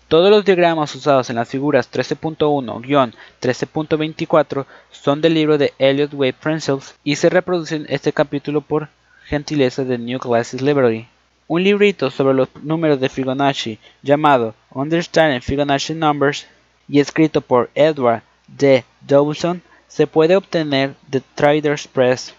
Todos 0.08 0.30
los 0.30 0.44
diagramas 0.44 0.94
usados 0.94 1.30
en 1.30 1.36
las 1.36 1.48
figuras 1.48 1.90
13.1-13.24 1.92 4.66
son 4.90 5.20
del 5.20 5.34
libro 5.34 5.58
de 5.58 5.72
Elliott 5.78 6.14
Wave 6.14 6.32
Principles 6.32 6.94
y 7.04 7.16
se 7.16 7.30
reproducen 7.30 7.86
este 7.88 8.12
capítulo 8.12 8.60
por 8.60 8.88
gentileza 9.26 9.84
de 9.84 9.98
New 9.98 10.18
Classes 10.18 10.62
Library. 10.62 11.06
Un 11.48 11.64
librito 11.64 12.10
sobre 12.10 12.34
los 12.34 12.48
números 12.62 12.98
de 12.98 13.08
Fibonacci 13.08 13.78
llamado 14.02 14.54
Understanding 14.70 15.42
Fibonacci 15.42 15.94
Numbers 15.94 16.46
y 16.90 17.00
escrito 17.00 17.40
por 17.40 17.70
Edward 17.74 18.22
D. 18.48 18.84
Dawson 19.06 19.62
se 19.88 20.06
puede 20.06 20.36
obtener 20.36 20.94
de 21.08 21.20
Traders 21.34 21.86
Press 21.86 22.34